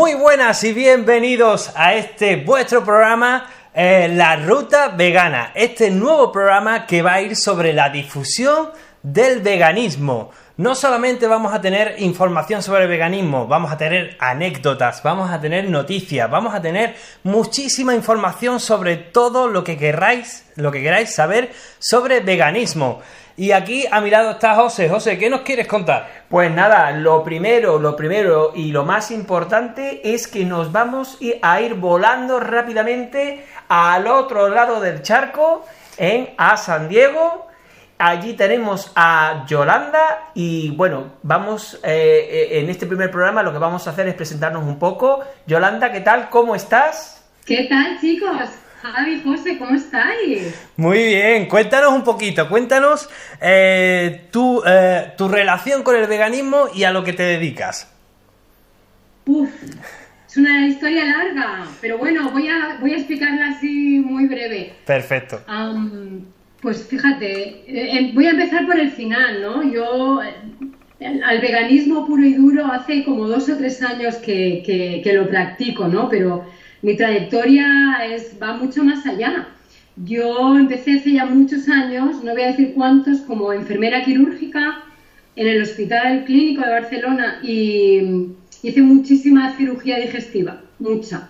Muy 0.00 0.14
buenas 0.14 0.64
y 0.64 0.72
bienvenidos 0.72 1.72
a 1.74 1.92
este 1.92 2.36
vuestro 2.36 2.82
programa 2.82 3.50
eh, 3.74 4.08
La 4.10 4.34
Ruta 4.36 4.88
Vegana, 4.88 5.52
este 5.54 5.90
nuevo 5.90 6.32
programa 6.32 6.86
que 6.86 7.02
va 7.02 7.12
a 7.12 7.20
ir 7.20 7.36
sobre 7.36 7.74
la 7.74 7.90
difusión 7.90 8.70
del 9.02 9.42
veganismo. 9.42 10.30
No 10.56 10.74
solamente 10.74 11.26
vamos 11.26 11.52
a 11.52 11.60
tener 11.60 11.96
información 11.98 12.62
sobre 12.62 12.86
veganismo, 12.86 13.46
vamos 13.46 13.70
a 13.70 13.76
tener 13.76 14.16
anécdotas, 14.20 15.02
vamos 15.02 15.30
a 15.30 15.38
tener 15.38 15.68
noticias, 15.68 16.30
vamos 16.30 16.54
a 16.54 16.62
tener 16.62 16.96
muchísima 17.22 17.94
información 17.94 18.58
sobre 18.58 18.96
todo 18.96 19.48
lo 19.48 19.64
que 19.64 19.76
queráis, 19.76 20.46
lo 20.56 20.72
que 20.72 20.82
queráis 20.82 21.14
saber 21.14 21.52
sobre 21.78 22.20
veganismo. 22.20 23.02
Y 23.40 23.52
aquí 23.52 23.86
a 23.90 24.02
mi 24.02 24.10
lado 24.10 24.32
está 24.32 24.54
José. 24.54 24.90
José, 24.90 25.16
¿qué 25.16 25.30
nos 25.30 25.40
quieres 25.40 25.66
contar? 25.66 26.24
Pues 26.28 26.50
nada, 26.50 26.90
lo 26.90 27.24
primero, 27.24 27.78
lo 27.78 27.96
primero 27.96 28.52
y 28.54 28.70
lo 28.70 28.84
más 28.84 29.10
importante 29.10 30.12
es 30.12 30.28
que 30.28 30.44
nos 30.44 30.72
vamos 30.72 31.16
a 31.40 31.60
ir 31.62 31.72
volando 31.72 32.38
rápidamente 32.38 33.46
al 33.66 34.08
otro 34.08 34.50
lado 34.50 34.78
del 34.82 35.00
charco, 35.00 35.64
en, 35.96 36.28
a 36.36 36.58
San 36.58 36.90
Diego. 36.90 37.46
Allí 37.96 38.34
tenemos 38.34 38.92
a 38.94 39.46
Yolanda 39.48 40.32
y 40.34 40.72
bueno, 40.72 41.12
vamos 41.22 41.80
eh, 41.82 42.28
eh, 42.30 42.60
en 42.60 42.68
este 42.68 42.84
primer 42.84 43.10
programa 43.10 43.42
lo 43.42 43.52
que 43.52 43.58
vamos 43.58 43.86
a 43.86 43.92
hacer 43.92 44.06
es 44.06 44.14
presentarnos 44.16 44.64
un 44.64 44.78
poco. 44.78 45.20
Yolanda, 45.46 45.90
¿qué 45.90 46.00
tal? 46.00 46.28
¿Cómo 46.28 46.54
estás? 46.54 47.24
¿Qué 47.46 47.64
tal 47.70 47.98
chicos? 48.02 48.50
Javi, 48.82 49.20
José, 49.22 49.58
¿cómo 49.58 49.74
estáis? 49.74 50.54
Muy 50.76 50.98
bien, 51.04 51.46
cuéntanos 51.48 51.92
un 51.92 52.02
poquito, 52.02 52.48
cuéntanos 52.48 53.10
eh, 53.40 54.28
tu, 54.30 54.62
eh, 54.66 55.12
tu 55.18 55.28
relación 55.28 55.82
con 55.82 55.96
el 55.96 56.06
veganismo 56.06 56.68
y 56.74 56.84
a 56.84 56.90
lo 56.90 57.04
que 57.04 57.12
te 57.12 57.22
dedicas. 57.22 57.92
Uf, 59.26 59.50
es 60.26 60.36
una 60.38 60.66
historia 60.66 61.04
larga, 61.04 61.66
pero 61.82 61.98
bueno, 61.98 62.30
voy 62.30 62.48
a, 62.48 62.78
voy 62.80 62.94
a 62.94 62.96
explicarla 62.96 63.48
así 63.48 64.00
muy 64.00 64.26
breve. 64.26 64.72
Perfecto. 64.86 65.42
pues 66.62 66.86
fíjate, 66.86 67.64
eh, 67.66 68.12
voy 68.14 68.26
a 68.26 68.30
empezar 68.30 68.64
por 68.64 68.80
el 68.80 68.90
final, 68.92 69.42
¿no? 69.42 69.62
Yo 69.62 70.20
al 70.20 71.40
veganismo 71.40 72.06
puro 72.06 72.24
y 72.24 72.34
duro 72.34 72.64
hace 72.66 73.04
como 73.04 73.26
dos 73.26 73.48
o 73.50 73.56
tres 73.58 73.82
años 73.82 74.16
que, 74.16 74.62
que, 74.64 75.02
que 75.04 75.12
lo 75.12 75.28
practico, 75.28 75.86
¿no? 75.86 76.08
Pero 76.08 76.46
mi 76.82 76.96
trayectoria 76.96 78.06
es, 78.06 78.36
va 78.40 78.54
mucho 78.54 78.82
más 78.84 79.06
allá. 79.06 79.48
Yo 79.96 80.56
empecé 80.56 80.94
hace 80.94 81.12
ya 81.12 81.26
muchos 81.26 81.68
años, 81.68 82.22
no 82.24 82.32
voy 82.32 82.42
a 82.42 82.48
decir 82.48 82.72
cuántos, 82.74 83.18
como 83.20 83.52
enfermera 83.52 84.02
quirúrgica 84.02 84.82
en 85.36 85.46
el 85.46 85.62
Hospital 85.62 86.24
Clínico 86.24 86.62
de 86.62 86.70
Barcelona 86.70 87.40
y 87.42 88.28
hice 88.62 88.82
muchísima 88.82 89.54
cirugía 89.56 89.98
digestiva, 89.98 90.62
mucha. 90.78 91.28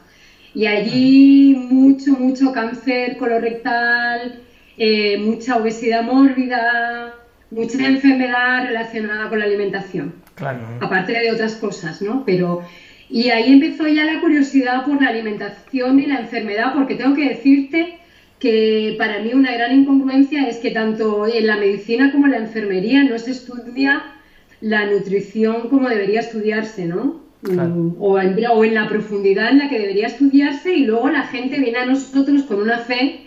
Y 0.55 0.67
allí 0.67 1.55
mucho, 1.55 2.13
mucho 2.13 2.53
cáncer 2.53 3.17
colorectal, 3.17 4.41
eh, 4.77 5.19
mucha 5.19 5.57
obesidad 5.57 6.03
mórbida, 6.03 7.15
mucha 7.51 7.87
enfermedad 7.87 8.67
relacionada 8.67 9.29
con 9.29 9.39
la 9.39 9.45
alimentación. 9.45 10.15
Claro. 10.35 10.61
Aparte 10.81 11.13
de 11.13 11.31
otras 11.33 11.55
cosas, 11.57 12.01
¿no? 12.03 12.25
Pero 12.25 12.63
y 13.11 13.31
ahí 13.31 13.53
empezó 13.53 13.89
ya 13.89 14.05
la 14.05 14.21
curiosidad 14.21 14.85
por 14.85 15.03
la 15.03 15.09
alimentación 15.09 15.99
y 15.99 16.07
la 16.07 16.21
enfermedad, 16.21 16.73
porque 16.75 16.95
tengo 16.95 17.17
que 17.17 17.31
decirte 17.31 17.99
que 18.39 18.95
para 18.99 19.19
mí 19.21 19.35
una 19.35 19.53
gran 19.53 19.79
incongruencia 19.79 20.47
es 20.49 20.59
que 20.59 20.71
tanto 20.71 21.27
en 21.27 21.47
la 21.47 21.57
medicina 21.57 22.13
como 22.13 22.27
en 22.27 22.33
la 22.33 22.39
enfermería 22.39 23.03
no 23.03 23.19
se 23.19 23.33
estudia 23.33 24.03
la 24.61 24.87
nutrición 24.87 25.69
como 25.69 25.89
debería 25.89 26.21
estudiarse, 26.21 26.87
¿no? 26.87 27.21
O, 27.99 28.21
en, 28.21 28.37
o, 28.49 28.65
en, 28.65 28.75
la 28.75 28.87
profundidad 28.87 29.49
en 29.49 29.59
la 29.59 29.69
que 29.71 29.79
debería 29.79 30.09
estudiarse 30.09 30.75
y 30.75 30.85
luego 30.85 31.09
la 31.09 31.23
gente 31.23 31.59
viene 31.59 31.79
a 31.79 31.87
nosotros 31.87 32.43
con 32.43 32.61
una 32.61 32.79
fe 32.79 33.21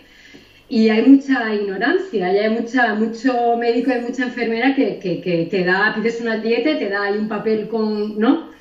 y 0.68 0.88
hay 0.88 1.02
mucha 1.02 1.52
ignorancia, 1.52 2.32
y 2.32 2.38
hay 2.38 2.50
mucha, 2.50 2.94
mucho 2.94 3.56
médico 3.58 3.90
y 3.90 4.02
mucha 4.02 4.24
enfermera 4.24 4.74
que, 4.74 4.98
que, 4.98 5.20
que 5.20 5.46
te 5.50 5.64
da, 5.64 5.94
pides 5.96 6.20
una 6.20 6.38
dieta, 6.38 6.78
te 6.78 6.88
da 6.88 7.02
ahí 7.02 7.18
un 7.18 7.28
papel 7.28 7.68
con, 7.68 8.18
¿no? 8.18 8.53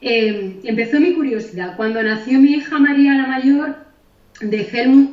Em, 0.00 0.60
empezó 0.64 1.00
mi 1.00 1.14
curiosidad. 1.14 1.76
Cuando 1.76 2.02
nació 2.02 2.38
mi 2.38 2.52
hija 2.52 2.78
María 2.78 3.14
la 3.14 3.26
mayor, 3.26 3.76
dejé 4.40 4.86
muy 4.86 5.08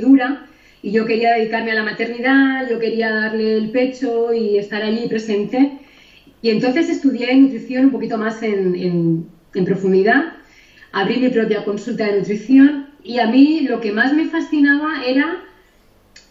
dura 0.00 0.46
y 0.82 0.92
yo 0.92 1.04
quería 1.06 1.34
dedicarme 1.34 1.72
a 1.72 1.74
la 1.74 1.82
maternidad, 1.82 2.68
yo 2.68 2.78
quería 2.78 3.10
darle 3.10 3.58
el 3.58 3.70
pecho 3.70 4.32
y 4.32 4.58
estar 4.58 4.82
allí 4.82 5.06
presente. 5.08 5.78
Y 6.42 6.50
entonces 6.50 6.88
estudié 6.88 7.34
nutrición 7.34 7.86
un 7.86 7.90
poquito 7.90 8.18
más 8.18 8.42
en, 8.42 9.28
profundidad, 9.64 10.32
abrí 10.92 11.18
mi 11.18 11.28
propia 11.28 11.64
consulta 11.64 12.06
de 12.06 12.18
nutrición 12.18 12.88
y 13.02 13.18
a 13.18 13.26
mí 13.26 13.60
lo 13.60 13.80
que 13.80 13.92
más 13.92 14.12
me 14.12 14.26
fascinaba 14.26 15.04
era 15.04 15.44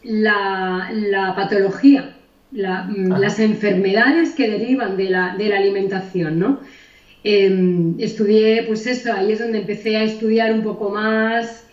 la 0.04 1.34
patología 1.36 2.16
las 2.54 3.40
enfermedades 3.40 4.34
que 4.34 4.50
derivan 4.50 4.96
de 4.98 5.10
la, 5.10 5.36
de 5.36 5.50
la 5.50 5.58
alimentación, 5.58 6.40
¿no? 6.40 6.60
Em, 7.24 7.96
estudié, 8.00 8.64
pues 8.64 8.86
eso, 8.86 9.14
ahí 9.14 9.32
es 9.32 9.40
donde 9.40 9.60
empecé 9.60 9.96
a 9.96 10.04
estudiar 10.04 10.52
un 10.52 10.62
poco 10.62 10.90
más 10.90 11.66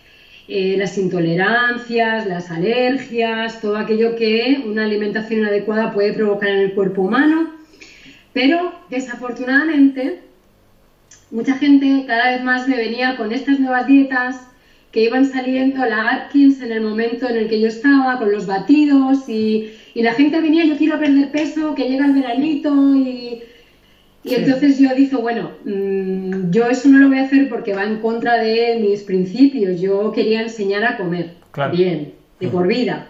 eh, 0.46 0.76
las 0.78 0.96
intolerancias, 0.96 2.26
las 2.26 2.50
alergias, 2.50 3.60
todo 3.60 3.76
aquello 3.76 4.14
que 4.16 4.62
una 4.64 4.84
alimentación 4.84 5.40
inadecuada 5.40 5.92
puede 5.92 6.12
provocar 6.12 6.50
en 6.50 6.58
el 6.60 6.72
cuerpo 6.72 7.02
humano. 7.02 7.50
Pero 8.32 8.72
desafortunadamente, 8.90 10.20
mucha 11.30 11.56
gente 11.56 12.04
cada 12.06 12.32
vez 12.32 12.42
más 12.42 12.68
me 12.68 12.76
venía 12.76 13.16
con 13.16 13.32
estas 13.32 13.58
nuevas 13.58 13.86
dietas 13.86 14.49
que 14.92 15.04
iban 15.04 15.30
saliendo, 15.30 15.84
la 15.86 16.10
Atkins 16.10 16.60
en 16.62 16.72
el 16.72 16.80
momento 16.80 17.28
en 17.28 17.36
el 17.36 17.48
que 17.48 17.60
yo 17.60 17.68
estaba, 17.68 18.18
con 18.18 18.32
los 18.32 18.46
batidos 18.46 19.28
y 19.28 19.70
y 19.94 20.02
la 20.02 20.14
gente 20.14 20.40
venía, 20.40 20.64
yo 20.64 20.76
quiero 20.76 20.98
perder 20.98 21.30
peso, 21.30 21.74
que 21.74 21.88
llega 21.88 22.06
el 22.06 22.12
veranito 22.12 22.94
y, 22.94 23.42
y 24.22 24.34
entonces 24.34 24.78
yo 24.78 24.94
dije, 24.94 25.16
bueno, 25.16 25.52
mm, 25.64 26.50
yo 26.50 26.68
eso 26.68 26.88
no 26.88 26.98
lo 26.98 27.08
voy 27.08 27.18
a 27.18 27.24
hacer 27.24 27.48
porque 27.48 27.74
va 27.74 27.84
en 27.84 27.96
contra 27.96 28.36
de 28.36 28.78
mis 28.80 29.02
principios. 29.02 29.80
Yo 29.80 30.12
quería 30.12 30.42
enseñar 30.42 30.84
a 30.84 30.96
comer 30.96 31.32
bien, 31.72 32.12
de 32.38 32.48
por 32.48 32.68
vida. 32.68 33.08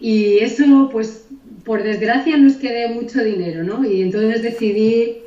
Y 0.00 0.38
eso, 0.38 0.88
pues, 0.90 1.26
por 1.64 1.82
desgracia 1.82 2.36
nos 2.36 2.54
quedé 2.54 2.88
mucho 2.88 3.22
dinero, 3.22 3.62
¿no? 3.62 3.84
Y 3.84 4.02
entonces 4.02 4.42
decidí 4.42 5.18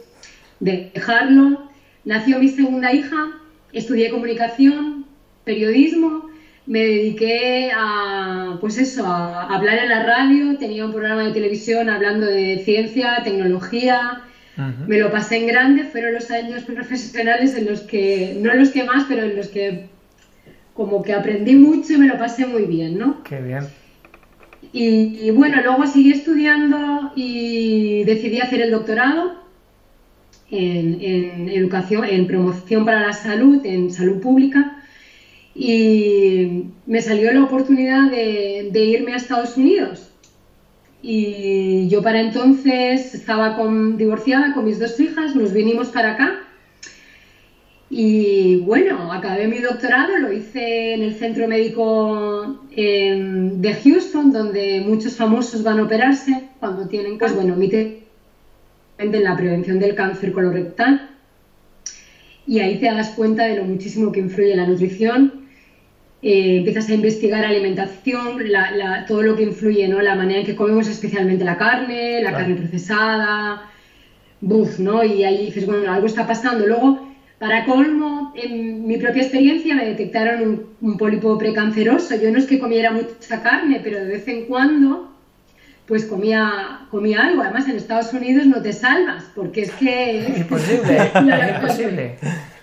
dejarlo. 0.59 1.69
Nació 2.03 2.39
mi 2.39 2.49
segunda 2.49 2.91
hija, 2.91 3.39
estudié 3.71 4.09
comunicación, 4.09 4.94
periodismo 5.45 6.25
me 6.67 6.79
dediqué 6.79 7.71
a, 7.75 8.57
pues 8.59 8.77
eso, 8.77 9.05
a 9.05 9.53
hablar 9.55 9.77
en 9.77 9.89
la 9.89 10.03
radio, 10.03 10.57
tenía 10.57 10.85
un 10.85 10.91
programa 10.91 11.23
de 11.23 11.31
televisión 11.31 11.89
hablando 11.89 12.25
de 12.25 12.61
ciencia, 12.65 13.21
tecnología, 13.23 14.21
me 14.87 14.99
lo 14.99 15.11
pasé 15.11 15.37
en 15.37 15.47
grande, 15.47 15.83
fueron 15.83 16.13
los 16.13 16.31
años 16.31 16.63
profesionales 16.63 17.55
en 17.55 17.65
los 17.65 17.81
que, 17.81 18.37
no 18.41 18.51
en 18.51 18.59
los 18.59 18.69
que 18.69 18.85
más, 18.85 19.03
pero 19.07 19.23
en 19.23 19.35
los 19.35 19.49
que 19.49 19.87
como 20.73 21.03
que 21.03 21.13
aprendí 21.13 21.55
mucho 21.55 21.93
y 21.93 21.97
me 21.97 22.07
lo 22.07 22.17
pasé 22.17 22.45
muy 22.45 22.63
bien, 22.63 22.97
¿no? 22.97 23.21
Qué 23.23 23.41
bien. 23.41 23.63
Y, 24.71 25.29
bueno, 25.31 25.61
luego 25.61 25.85
seguí 25.87 26.11
estudiando 26.11 27.11
y 27.15 28.03
decidí 28.03 28.41
hacer 28.41 28.61
el 28.61 28.71
doctorado 28.71 29.35
en, 30.51 30.99
en 31.01 31.49
educación, 31.49 32.03
en 32.03 32.27
promoción 32.27 32.83
para 32.83 33.07
la 33.07 33.13
salud, 33.13 33.65
en 33.65 33.91
salud 33.91 34.19
pública 34.19 34.74
y 35.55 36.65
me 36.85 37.01
salió 37.01 37.31
la 37.31 37.45
oportunidad 37.45 38.11
de, 38.11 38.69
irme 38.73 39.13
a 39.13 39.15
Estados 39.15 39.55
Unidos. 39.55 40.11
Y 41.01 41.87
yo 41.87 42.01
para 42.01 42.19
entonces 42.19 43.13
estaba 43.13 43.55
con, 43.55 43.95
divorciada 43.97 44.53
con 44.53 44.65
mis 44.65 44.79
dos 44.79 44.99
hijas, 44.99 45.35
nos 45.35 45.53
vinimos 45.53 45.87
para 45.89 46.13
acá. 46.13 46.41
Y 47.89 48.57
bueno, 48.57 49.13
acabé 49.13 49.47
mi 49.47 49.59
doctorado, 49.59 50.17
lo 50.17 50.33
hice 50.33 50.95
en 50.95 51.03
el 51.03 51.15
centro 51.15 51.47
médico 51.47 52.59
em, 52.71 53.61
de 53.61 53.73
Houston, 53.75 54.33
donde 54.33 54.83
muchos 54.85 55.15
famosos 55.15 55.63
van 55.63 55.79
a 55.79 55.83
operarse 55.83 56.49
cuando 56.59 56.87
tienen 56.87 57.17
pues 57.17 57.33
bueno, 57.33 57.55
mi 57.55 57.69
en 58.97 59.23
la 59.23 59.37
prevención 59.37 59.79
del 59.79 59.95
cáncer 59.95 60.33
colorectal. 60.33 61.11
Y 62.47 62.59
ahí 62.59 62.79
te 62.79 62.87
das 62.87 63.11
cuenta 63.11 63.45
de 63.45 63.57
lo 63.57 63.63
muchísimo 63.63 64.11
que 64.11 64.19
influye 64.19 64.55
la 64.55 64.67
nutrición 64.67 65.44
eh, 66.27 66.57
empiezas 66.57 66.89
a 66.89 66.95
investigar 66.95 67.45
alimentación, 67.45 68.39
todo 69.07 69.21
lo 69.21 69.35
que 69.35 69.43
influye, 69.43 69.87
¿no? 69.87 70.01
La 70.01 70.15
manera 70.15 70.39
en 70.39 70.45
que 70.47 70.55
comemos 70.55 70.87
especialmente 70.87 71.45
la 71.45 71.55
carne, 71.55 72.19
la 72.23 72.31
carne 72.31 72.55
procesada, 72.55 73.69
buf, 74.41 74.79
¿no? 74.79 75.03
Y 75.03 75.23
ahí 75.23 75.45
dices, 75.45 75.67
bueno, 75.67 75.93
algo 75.93 76.07
está 76.07 76.25
pasando. 76.25 76.65
Luego, 76.65 77.13
para 77.37 77.63
colmo, 77.65 78.33
en 78.35 78.87
mi 78.87 78.97
propia 78.97 79.21
experiencia 79.21 79.75
me 79.75 79.85
detectaron 79.85 80.41
un, 80.41 80.65
un 80.81 80.97
pólipo 80.97 81.37
precanceroso. 81.37 82.15
Yo 82.15 82.31
no 82.31 82.39
es 82.39 82.47
que 82.47 82.57
comiera 82.57 82.89
mucha 82.89 83.43
carne, 83.43 83.79
pero 83.83 83.99
de 83.99 84.07
vez 84.07 84.27
en 84.27 84.45
cuando 84.45 85.11
pues 85.85 86.05
comía, 86.05 86.87
comía 86.89 87.21
algo. 87.21 87.43
Además, 87.43 87.67
en 87.69 87.75
Estados 87.75 88.11
Unidos 88.13 88.47
no 88.47 88.63
te 88.63 88.73
salvas, 88.73 89.25
porque 89.35 89.61
es 89.61 89.71
que... 89.73 90.33
Imposible, 90.37 90.97
es 90.97 91.55
imposible. 91.61 92.03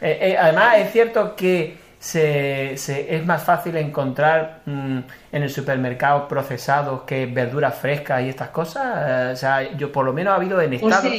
Eh, 0.01 0.19
eh, 0.21 0.37
además, 0.37 0.79
es 0.79 0.91
cierto 0.91 1.37
que 1.37 1.81
se, 2.03 3.17
es 3.17 3.27
más 3.27 3.45
fácil 3.45 3.77
encontrar 3.77 4.63
mm, 4.67 4.99
en 5.33 5.43
el 5.43 5.51
supermercado 5.51 6.29
procesados 6.29 7.03
que 7.03 7.27
verduras 7.27 7.79
frescas 7.79 8.25
y 8.25 8.29
estas 8.29 8.49
cosas. 8.49 8.85
Eh, 9.09 9.33
o 9.33 9.37
sea, 9.37 9.77
yo 9.77 9.93
por 9.93 10.05
lo 10.05 10.13
menos 10.13 10.33
ha 10.33 10.37
habido 10.37 10.61
en 10.61 10.73
Estados... 10.75 11.13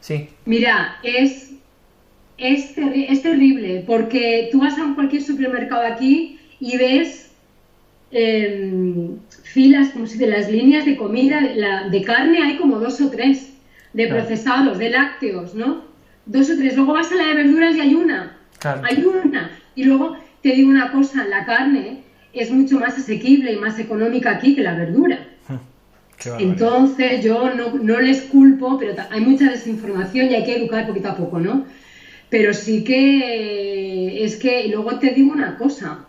sí. 0.00 0.28
Mira, 0.44 0.96
es, 1.02 1.52
es, 2.38 2.72
es 2.76 3.22
terrible, 3.22 3.84
porque 3.86 4.48
tú 4.50 4.60
vas 4.60 4.74
a 4.78 4.94
cualquier 4.94 5.22
supermercado 5.22 5.86
aquí 5.86 6.40
y 6.60 6.76
ves 6.76 7.22
Em, 8.12 9.18
filas, 9.42 9.88
como 9.88 10.06
si 10.06 10.18
de 10.18 10.26
las 10.26 10.50
líneas 10.50 10.84
de 10.84 10.98
comida, 10.98 11.40
de 11.40 12.02
carne 12.02 12.42
hay 12.42 12.58
como 12.58 12.78
dos 12.78 13.00
o 13.00 13.10
tres, 13.10 13.54
de 13.94 14.06
procesados, 14.06 14.78
de 14.78 14.90
lácteos, 14.90 15.54
¿no? 15.54 15.82
Dos 16.26 16.50
o 16.50 16.56
tres. 16.56 16.76
Luego 16.76 16.92
vas 16.92 17.10
a 17.10 17.14
la 17.14 17.28
de 17.28 17.34
verduras 17.34 17.74
y 17.74 17.80
hay 17.80 17.94
una. 17.94 18.36
Hay 18.64 19.04
una. 19.04 19.50
Y 19.74 19.84
luego 19.84 20.16
te 20.42 20.50
digo 20.50 20.70
una 20.70 20.92
cosa, 20.92 21.24
la 21.24 21.44
carne 21.44 22.02
es 22.32 22.50
mucho 22.50 22.78
más 22.78 22.96
asequible 22.98 23.52
y 23.52 23.56
más 23.56 23.78
económica 23.78 24.30
aquí 24.30 24.54
que 24.54 24.62
la 24.62 24.74
verdura. 24.74 25.28
Entonces 26.38 27.24
yo 27.24 27.52
no, 27.54 27.74
no, 27.74 28.00
les 28.00 28.22
culpo, 28.22 28.78
pero 28.78 28.94
hay 29.10 29.20
mucha 29.20 29.50
desinformación 29.50 30.30
y 30.30 30.34
hay 30.34 30.44
que 30.44 30.56
educar 30.56 30.86
poquito 30.86 31.08
a 31.08 31.16
poco, 31.16 31.40
¿no? 31.40 31.66
Pero 32.30 32.54
sí 32.54 32.84
que 32.84 34.24
es 34.24 34.36
que, 34.36 34.68
luego 34.68 34.98
te 34.98 35.10
digo 35.10 35.32
una 35.32 35.56
cosa, 35.58 36.06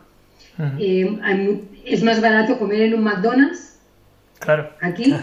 eh, 0.79 1.59
es 1.83 2.03
más 2.03 2.21
barato 2.21 2.59
comer 2.59 2.81
en 2.81 2.93
un 2.93 3.03
McDonald's 3.03 3.79
claro. 4.39 4.69
aquí 4.81 5.15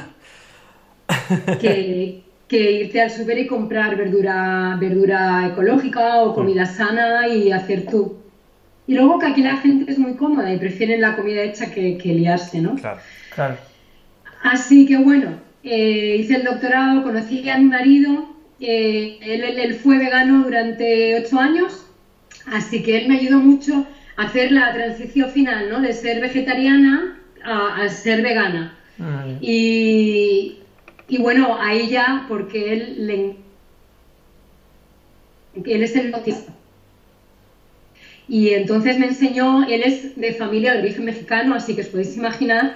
que, 1.61 2.23
irte 2.57 3.01
al 3.01 3.11
super 3.11 3.39
y 3.39 3.47
comprar 3.47 3.97
verdura, 3.97 4.77
verdura 4.81 5.47
ecológica 5.47 6.23
o 6.23 6.35
comida 6.35 6.67
sana 6.67 7.27
y 7.29 7.51
hacer 7.53 7.87
tú. 7.87 8.17
Y 8.87 8.95
luego 8.95 9.19
que 9.19 9.27
aquí 9.27 9.43
la 9.43 9.57
gente 9.59 9.91
es 9.91 9.99
muy 9.99 10.15
cómoda 10.15 10.53
y 10.53 10.59
prefieren 10.59 11.01
la 11.01 11.15
comida 11.15 11.43
hecha 11.43 11.71
que, 11.71 11.97
liarse, 12.03 12.61
¿no? 12.61 12.75
Claro, 12.75 12.99
claro. 13.35 13.57
Así 14.43 14.85
que 14.87 14.97
bueno, 14.97 15.35
eh, 15.63 16.17
hice 16.19 16.37
el 16.37 16.45
doctorado, 16.45 17.03
conocí 17.03 17.49
a 17.49 17.59
mi 17.59 17.67
marido, 17.67 18.35
eh, 18.59 19.19
él, 19.21 19.45
él, 19.45 19.75
fue 19.75 19.99
vegano 19.99 20.43
durante 20.43 21.21
ocho 21.21 21.39
años, 21.39 21.87
así 22.47 22.83
que 22.83 22.97
él 22.99 23.09
me 23.09 23.19
ayudó 23.19 23.39
mucho 23.39 23.87
hacer 24.17 24.51
la 24.53 24.73
transición 24.73 25.31
final, 25.31 25.69
¿no? 25.71 25.81
De 25.81 25.93
ser 25.93 26.21
vegetariana 26.21 27.17
a, 27.45 27.89
ser 27.89 28.23
vegana. 28.23 28.77
Ah, 28.99 29.25
y, 29.41 30.60
bueno, 31.19 31.57
ahí 31.61 31.89
ya, 31.89 32.27
porque 32.29 32.73
él, 32.73 33.07
le, 33.07 33.37
él 35.65 35.83
es 35.83 35.97
el 35.97 36.15
autista. 36.15 36.53
Y 38.29 38.51
entonces 38.51 38.99
me 38.99 39.07
enseñó, 39.07 39.65
él 39.65 39.83
es 39.85 40.17
de 40.17 40.35
familia 40.35 40.75
de 40.75 40.81
origen 40.81 41.05
mexicano, 41.05 41.55
así 41.55 41.75
que 41.75 41.83
os 41.83 41.89
podéis 41.89 42.17
imaginar 42.17 42.75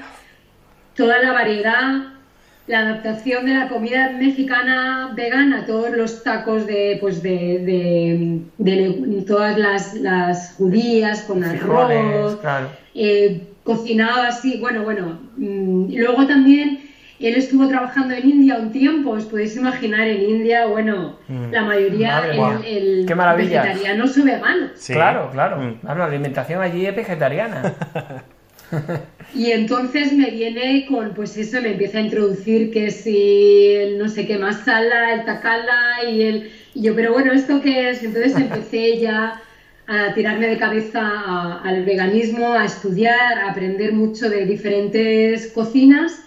toda 0.96 1.22
la 1.22 1.32
variedad 1.32 2.14
la 2.66 2.78
adaptación 2.78 3.44
de 3.44 3.54
la 3.54 3.68
comida 3.68 4.10
mexicana 4.10 5.12
vegana, 5.14 5.66
todos 5.66 5.90
los 5.90 6.22
tacos 6.22 6.66
de, 6.66 6.96
pues 7.00 7.22
de, 7.22 8.40
de, 8.56 9.24
todas 9.26 9.58
las, 9.58 9.94
las, 9.94 10.54
judías 10.54 11.22
con 11.22 11.44
arroz, 11.44 12.38
eh, 12.94 13.42
cocinado 13.62 14.22
así, 14.22 14.58
bueno, 14.58 14.82
bueno. 14.82 15.18
Mm, 15.36 15.94
luego 15.94 16.26
también 16.26 16.80
él 17.28 17.36
estuvo 17.36 17.68
trabajando 17.68 18.14
en 18.14 18.28
India 18.28 18.56
un 18.56 18.72
tiempo, 18.72 19.10
os 19.10 19.24
podéis 19.24 19.56
imaginar 19.56 20.06
en 20.06 20.22
India, 20.22 20.66
bueno, 20.66 21.18
mm. 21.28 21.50
la 21.50 21.62
mayoría 21.62 22.22
el, 22.66 23.04
Qué 23.06 23.14
maravilla. 23.14 23.62
vegetarianos 23.62 24.18
o 24.18 24.24
veganos. 24.24 24.70
Claro, 24.86 25.30
claro, 25.32 25.60
mm. 25.60 25.74
claro, 25.80 25.98
la 25.98 26.06
alimentación 26.06 26.62
allí 26.62 26.86
es 26.86 26.94
vegetariana. 26.96 27.74
Y 29.34 29.50
entonces 29.50 30.12
me 30.12 30.30
viene 30.30 30.86
con, 30.88 31.12
pues 31.14 31.36
eso, 31.36 31.60
me 31.60 31.72
empieza 31.72 31.98
a 31.98 32.02
introducir 32.02 32.70
que 32.70 32.90
si 32.90 33.72
el 33.72 33.98
no 33.98 34.08
sé 34.08 34.26
qué 34.26 34.38
masala, 34.38 35.14
el 35.14 35.24
takala 35.24 36.04
y 36.08 36.22
el... 36.22 36.50
Y 36.74 36.82
yo, 36.82 36.94
pero 36.94 37.12
bueno, 37.12 37.32
¿esto 37.32 37.60
qué 37.60 37.90
es? 37.90 38.02
Entonces 38.02 38.36
empecé 38.36 38.98
ya 39.00 39.40
a 39.86 40.14
tirarme 40.14 40.46
de 40.46 40.56
cabeza 40.56 41.60
al 41.62 41.84
veganismo, 41.84 42.54
a 42.54 42.64
estudiar, 42.64 43.38
a 43.38 43.50
aprender 43.50 43.92
mucho 43.92 44.30
de 44.30 44.46
diferentes 44.46 45.48
cocinas. 45.48 46.23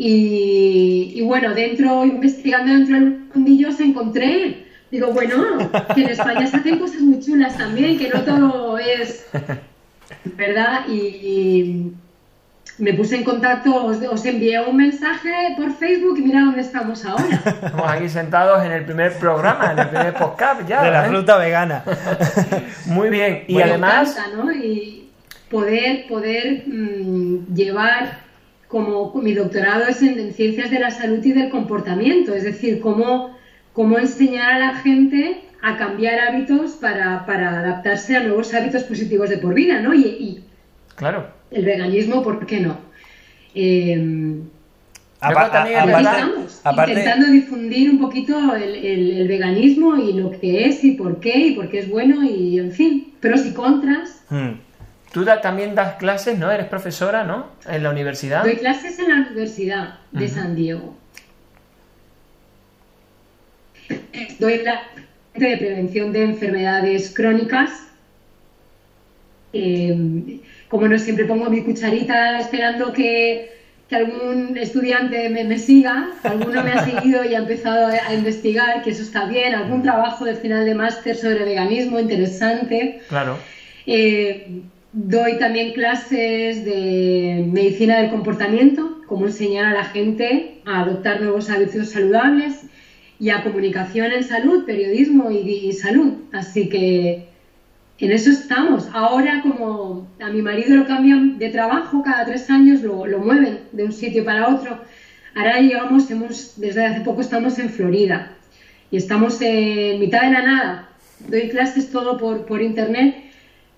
Y, 0.00 1.20
bueno, 1.22 1.54
dentro, 1.54 2.04
investigando 2.04 2.72
dentro 2.72 2.94
del 2.94 3.18
mundillo, 3.34 3.72
se 3.72 3.84
encontré, 3.84 4.64
digo, 4.92 5.12
bueno, 5.12 5.70
que 5.94 6.02
en 6.02 6.10
España 6.10 6.46
se 6.46 6.56
hacen 6.56 6.78
cosas 6.78 7.00
muy 7.00 7.20
chulas 7.20 7.58
también, 7.58 7.98
que 7.98 8.08
no 8.08 8.22
todo 8.22 8.78
es, 8.78 9.26
¿verdad? 10.36 10.86
y 10.88 11.92
me 12.78 12.94
puse 12.94 13.16
en 13.16 13.24
contacto, 13.24 13.86
os, 13.86 14.24
envié 14.24 14.60
un 14.60 14.76
mensaje 14.76 15.54
por 15.56 15.72
Facebook 15.74 16.18
y 16.18 16.22
mira 16.22 16.42
dónde 16.42 16.60
estamos 16.60 17.04
ahora. 17.04 17.42
Estamos 17.44 17.90
aquí 17.90 18.08
sentados 18.08 18.64
en 18.64 18.72
el 18.72 18.84
primer 18.84 19.18
programa, 19.18 19.72
en 19.72 19.78
el 19.80 19.88
primer 19.88 20.14
podcast 20.14 20.66
ya. 20.68 20.82
De 20.82 20.90
la 20.90 21.06
¿eh? 21.06 21.08
fruta 21.08 21.36
vegana. 21.38 21.82
Muy 22.86 23.10
bien. 23.10 23.44
Y 23.48 23.60
además... 23.60 24.16
¿no? 24.36 24.52
Y 24.52 25.10
poder, 25.50 26.06
poder 26.06 26.62
mm, 26.66 27.52
llevar, 27.52 28.20
como 28.68 29.12
mi 29.14 29.34
doctorado 29.34 29.86
es 29.86 30.02
en, 30.02 30.32
ciencias 30.32 30.70
de 30.70 30.78
la 30.78 30.90
salud 30.90 31.24
y 31.24 31.32
del 31.32 31.50
comportamiento, 31.50 32.34
es 32.34 32.44
decir, 32.44 32.80
cómo, 32.80 33.36
cómo 33.72 33.98
enseñar 33.98 34.54
a 34.54 34.58
la 34.58 34.74
gente 34.76 35.40
a 35.62 35.76
cambiar 35.76 36.20
hábitos 36.20 36.72
para, 36.72 37.26
para 37.26 37.58
adaptarse 37.58 38.16
a 38.16 38.20
nuevos 38.20 38.54
hábitos 38.54 38.84
positivos 38.84 39.30
de 39.30 39.38
por 39.38 39.54
vida, 39.54 39.80
¿no? 39.80 39.94
y 39.94 40.44
claro 40.94 41.38
el 41.50 41.64
veganismo, 41.64 42.22
¿por 42.22 42.44
qué 42.46 42.60
no? 42.60 42.78
Eh, 43.54 44.40
intentando 46.76 47.26
difundir 47.26 47.90
un 47.90 47.98
poquito 47.98 48.54
el, 48.54 49.26
veganismo 49.26 49.96
y 49.96 50.12
lo 50.12 50.30
que 50.30 50.66
es 50.66 50.84
y 50.84 50.92
por 50.92 51.18
qué 51.20 51.36
y 51.38 51.54
por 51.54 51.68
qué 51.68 51.80
es 51.80 51.88
bueno 51.88 52.22
y 52.22 52.58
en 52.58 52.72
fin, 52.72 53.14
pros 53.20 53.44
y 53.46 53.52
contras. 53.52 54.22
Hmm. 54.30 54.60
Tú 55.12 55.24
también 55.24 55.74
das 55.74 55.96
clases, 55.96 56.38
¿no? 56.38 56.50
Eres 56.50 56.66
profesora, 56.66 57.24
¿no? 57.24 57.48
En 57.66 57.82
la 57.82 57.90
universidad. 57.90 58.44
Doy 58.44 58.56
clases 58.56 58.98
en 58.98 59.08
la 59.08 59.26
Universidad 59.26 59.98
de 60.12 60.28
San 60.28 60.54
Diego. 60.54 60.96
Doy 64.38 64.58
clases 64.58 65.04
de 65.34 65.56
prevención 65.56 66.12
de 66.12 66.24
enfermedades 66.24 67.12
crónicas. 67.14 67.70
Eh, 69.52 70.40
como 70.68 70.86
no 70.88 70.98
siempre 70.98 71.24
pongo 71.24 71.48
mi 71.48 71.62
cucharita 71.62 72.38
esperando 72.38 72.92
que, 72.92 73.56
algún 73.90 74.58
estudiante 74.58 75.30
me, 75.30 75.58
siga, 75.58 76.10
alguno 76.22 76.62
me 76.62 76.72
ha 76.72 76.84
seguido 76.84 77.24
y 77.24 77.34
ha 77.34 77.38
empezado 77.38 77.86
a, 77.86 78.12
investigar, 78.12 78.82
que 78.82 78.90
eso 78.90 79.02
está 79.02 79.24
bien, 79.24 79.54
algún 79.54 79.82
trabajo 79.82 80.26
de 80.26 80.34
final 80.34 80.66
de 80.66 80.74
máster 80.74 81.16
sobre 81.16 81.46
veganismo 81.46 81.98
interesante. 81.98 83.00
Claro. 83.08 83.38
Eh, 83.86 84.60
doy 84.92 85.38
también 85.38 85.72
clases 85.72 86.64
de 86.64 87.44
medicina 87.52 87.98
del 87.98 88.10
comportamiento, 88.10 89.00
cómo 89.06 89.26
enseñar 89.26 89.66
a 89.66 89.74
la 89.74 89.84
gente 89.84 90.60
a 90.64 90.82
adoptar 90.82 91.20
nuevos 91.20 91.50
hábitos 91.50 91.90
saludables 91.90 92.62
y 93.20 93.30
a 93.30 93.42
comunicación 93.42 94.12
en 94.12 94.24
salud, 94.24 94.64
periodismo 94.64 95.30
y 95.30 95.72
salud. 95.72 96.14
Así 96.32 96.68
que 96.68 97.28
en 97.98 98.12
eso 98.12 98.30
estamos. 98.30 98.88
Ahora, 98.92 99.42
como 99.42 100.06
a 100.20 100.30
mi 100.30 100.40
marido 100.40 100.76
lo 100.76 100.86
cambian 100.86 101.38
de 101.38 101.50
trabajo, 101.50 102.02
cada 102.02 102.24
tres 102.24 102.48
años 102.48 102.82
lo, 102.82 103.04
mueven 103.18 103.60
de 103.72 103.84
un 103.84 103.92
sitio 103.92 104.24
para 104.24 104.48
otro. 104.48 104.78
Ahora 105.34 105.60
llegamos, 105.60 106.10
hemos, 106.10 106.60
desde 106.60 106.86
hace 106.86 107.00
poco 107.00 107.20
estamos 107.20 107.58
en 107.58 107.70
Florida 107.70 108.32
y 108.90 108.96
estamos 108.96 109.40
en 109.40 109.98
mitad 109.98 110.22
de 110.22 110.30
la 110.30 110.42
nada. 110.42 110.88
Doy 111.28 111.48
clases 111.48 111.90
todo 111.90 112.16
por, 112.16 112.46
por 112.46 112.62
internet, 112.62 113.27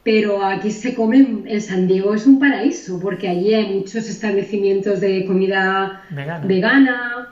pero 0.02 0.44
aquí 0.44 0.70
se 0.70 0.94
come, 0.94 1.42
en 1.44 1.60
San 1.60 1.86
Diego 1.86 2.14
es 2.14 2.26
un 2.26 2.38
paraíso, 2.38 2.98
porque 3.00 3.28
allí 3.28 3.54
hay 3.54 3.74
muchos 3.74 4.08
establecimientos 4.08 5.00
de 5.00 5.26
comida 5.26 6.02
vegana. 6.10 6.46
vegana. 6.46 7.28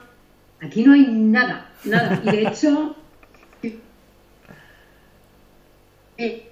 Aquí 0.61 0.83
no 0.83 0.93
hay 0.93 1.07
nada, 1.07 1.69
nada. 1.85 2.21
Y 2.25 2.31
de 2.31 2.41
hecho, 2.43 2.95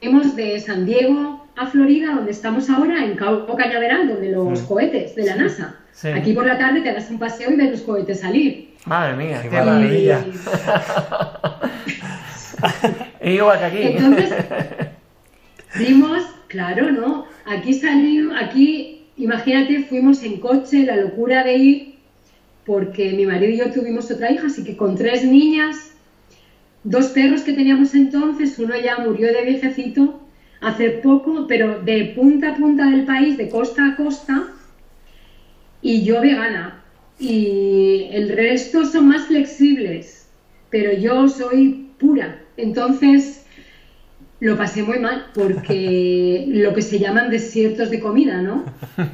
Hemos 0.00 0.36
de 0.36 0.60
San 0.60 0.84
Diego 0.84 1.46
a 1.56 1.66
Florida, 1.66 2.14
donde 2.14 2.32
estamos 2.32 2.68
ahora, 2.68 3.04
en 3.04 3.16
Cabo 3.16 3.56
Cañaveral, 3.56 4.08
donde 4.08 4.30
los 4.30 4.60
cohetes 4.62 5.14
de 5.14 5.24
la 5.24 5.36
NASA. 5.36 5.76
Aquí 6.14 6.34
por 6.34 6.44
la 6.44 6.58
tarde 6.58 6.82
te 6.82 6.92
das 6.92 7.08
un 7.10 7.18
paseo 7.18 7.50
y 7.50 7.56
ves 7.56 7.70
los 7.70 7.80
cohetes 7.82 8.20
salir. 8.20 8.74
Madre 8.84 9.16
mía, 9.16 9.40
qué, 9.40 9.48
maravilla. 9.48 10.22
que 13.24 13.64
aquí. 13.64 13.82
Entonces, 13.82 14.32
vimos, 15.78 16.22
claro, 16.48 16.92
¿no? 16.92 17.26
Aquí 17.46 17.74
salimos, 17.74 18.36
aquí 18.40 18.94
imagínate, 19.16 19.84
fuimos 19.84 20.22
en 20.22 20.38
coche, 20.38 20.84
la 20.84 20.96
locura 20.96 21.44
de 21.44 21.56
ir, 21.56 21.94
porque 22.64 23.12
mi 23.12 23.26
marido 23.26 23.52
y 23.52 23.58
yo 23.58 23.70
tuvimos 23.72 24.10
otra 24.10 24.32
hija, 24.32 24.46
así 24.46 24.64
que 24.64 24.76
con 24.76 24.96
tres 24.96 25.24
niñas, 25.24 25.92
dos 26.82 27.06
perros 27.08 27.42
que 27.42 27.52
teníamos 27.52 27.94
entonces, 27.94 28.58
uno 28.58 28.74
ya 28.78 28.98
murió 28.98 29.32
de 29.32 29.44
viejecito 29.44 30.20
hace 30.60 30.90
poco, 30.90 31.46
pero 31.46 31.80
de 31.80 32.12
punta 32.16 32.52
a 32.52 32.56
punta 32.56 32.86
del 32.90 33.04
país, 33.04 33.36
de 33.36 33.48
costa 33.48 33.88
a 33.88 33.96
costa, 33.96 34.44
y 35.82 36.02
yo 36.04 36.20
vegana. 36.20 36.82
Y 37.18 38.08
el 38.10 38.30
resto 38.30 38.84
son 38.86 39.08
más 39.08 39.26
flexibles, 39.26 40.28
pero 40.70 40.92
yo 40.92 41.28
soy 41.28 41.90
pura. 41.98 42.40
Entonces, 42.56 43.44
lo 44.40 44.56
pasé 44.58 44.82
muy 44.82 44.98
mal 44.98 45.26
porque 45.34 46.44
lo 46.48 46.74
que 46.74 46.82
se 46.82 46.98
llaman 46.98 47.30
desiertos 47.30 47.90
de 47.90 48.00
comida, 48.00 48.40
¿no? 48.42 48.64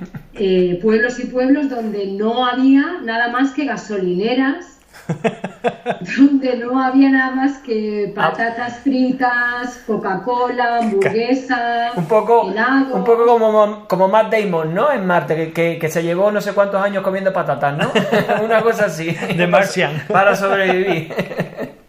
Eh, 0.43 0.79
pueblos 0.81 1.19
y 1.21 1.27
pueblos 1.27 1.69
donde 1.69 2.07
no 2.07 2.47
había 2.47 3.01
nada 3.03 3.29
más 3.29 3.51
que 3.51 3.67
gasolineras, 3.67 4.81
donde 6.17 6.57
no 6.57 6.83
había 6.83 7.11
nada 7.11 7.33
más 7.33 7.59
que 7.59 8.11
patatas 8.15 8.79
fritas, 8.79 9.83
Coca-Cola, 9.87 10.79
hamburguesas, 10.79 11.95
un 11.95 12.07
poco, 12.07 12.51
helado. 12.51 12.95
un 12.95 13.05
poco 13.05 13.27
como, 13.27 13.87
como 13.87 14.09
Matt 14.09 14.33
Damon, 14.33 14.73
¿no? 14.73 14.91
En 14.91 15.05
Marte, 15.07 15.37
que, 15.37 15.53
que, 15.53 15.79
que 15.79 15.89
se 15.91 16.03
llevó 16.03 16.31
no 16.31 16.41
sé 16.41 16.55
cuántos 16.55 16.81
años 16.83 17.03
comiendo 17.03 17.35
patatas, 17.35 17.77
¿no? 17.77 17.93
Una 18.43 18.63
cosa 18.63 18.87
así. 18.87 19.11
De 19.11 19.47
Martian. 19.47 20.05
Para 20.09 20.35
sobrevivir. 20.35 21.13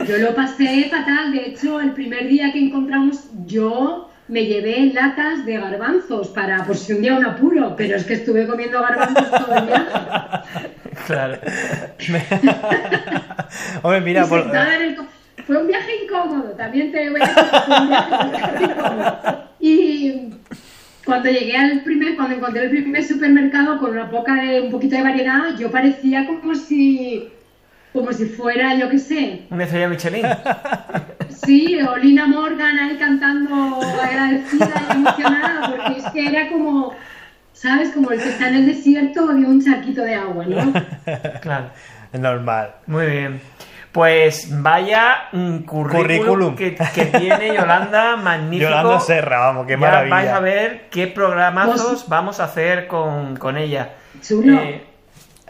Yo 0.07 0.17
lo 0.17 0.35
pasé 0.35 0.87
fatal, 0.89 1.31
de 1.31 1.45
hecho, 1.47 1.79
el 1.79 1.91
primer 1.91 2.27
día 2.27 2.51
que 2.51 2.59
encontramos, 2.59 3.25
yo 3.45 4.09
me 4.27 4.45
llevé 4.45 4.91
latas 4.93 5.45
de 5.45 5.57
garbanzos 5.57 6.29
para 6.29 6.63
por 6.65 6.75
si 6.77 6.93
un 6.93 7.01
día 7.01 7.15
un 7.17 7.25
apuro, 7.25 7.75
pero 7.75 7.97
es 7.97 8.03
que 8.05 8.13
estuve 8.15 8.47
comiendo 8.47 8.81
garbanzos 8.81 9.31
todo 9.31 9.55
el 9.55 9.65
viaje. 9.65 9.85
Claro. 11.07 11.39
Hombre, 13.81 14.01
mira, 14.01 14.25
por- 14.27 14.39
el 14.55 14.97
Fue 15.45 15.57
un 15.57 15.67
viaje 15.67 15.91
incómodo, 16.03 16.51
también 16.51 16.91
te 16.91 17.09
voy 17.09 17.21
a 17.21 17.25
decir, 17.25 17.43
fue 17.65 17.79
un 17.81 17.89
viaje 17.89 18.63
incómodo. 18.63 19.43
Y 19.59 20.13
cuando 21.05 21.29
llegué 21.29 21.57
al 21.57 21.81
primer, 21.83 22.15
cuando 22.15 22.35
encontré 22.35 22.63
el 22.65 22.69
primer 22.69 23.03
supermercado 23.03 23.79
con 23.79 23.91
una 23.91 24.09
poca 24.09 24.35
de, 24.35 24.61
un 24.61 24.71
poquito 24.71 24.95
de 24.95 25.03
variedad, 25.03 25.55
yo 25.57 25.71
parecía 25.71 26.25
como 26.27 26.53
si, 26.55 27.27
como 27.93 28.11
si 28.13 28.25
fuera, 28.25 28.75
yo 28.75 28.89
qué 28.89 28.99
sé, 28.99 29.41
Una 29.49 29.63
estrella 29.65 29.87
Michelin. 29.89 30.25
Sí, 31.29 31.79
o 31.81 31.97
Lina 31.97 32.27
Morgan 32.27 32.77
ahí 32.77 32.97
cantando 32.97 33.79
agradecida 33.81 34.69
y 34.89 34.95
emocionada, 34.95 35.75
porque 35.75 35.99
es 35.99 36.05
que 36.11 36.27
era 36.27 36.49
como, 36.49 36.93
¿sabes? 37.53 37.89
Como 37.91 38.11
el 38.11 38.21
que 38.21 38.29
está 38.29 38.49
en 38.49 38.55
el 38.57 38.65
desierto 38.67 39.25
de 39.27 39.45
un 39.45 39.63
charquito 39.63 40.03
de 40.03 40.15
agua, 40.15 40.45
¿no? 40.45 40.71
Claro. 41.41 41.71
normal. 42.13 42.75
Muy 42.85 43.05
bien. 43.07 43.41
Pues 43.91 44.49
vaya 44.61 45.29
mm, 45.31 45.57
currículum, 45.59 46.01
Currículum. 46.01 46.55
Que, 46.55 46.75
que 46.75 47.05
tiene 47.05 47.55
Yolanda, 47.55 48.15
magnífico. 48.23 48.69
Yolanda 48.69 48.99
Serra, 48.99 49.39
vamos, 49.39 49.65
qué 49.65 49.73
ya 49.73 49.77
maravilla. 49.79 50.15
vais 50.15 50.29
a 50.29 50.39
ver 50.41 50.87
qué 50.91 51.07
programazos 51.07 52.07
vamos 52.07 52.39
a 52.39 52.43
hacer 52.43 52.87
con, 52.87 53.35
con 53.37 53.57
ella. 53.57 53.89
Chulo. 54.21 54.59
Eh, 54.61 54.85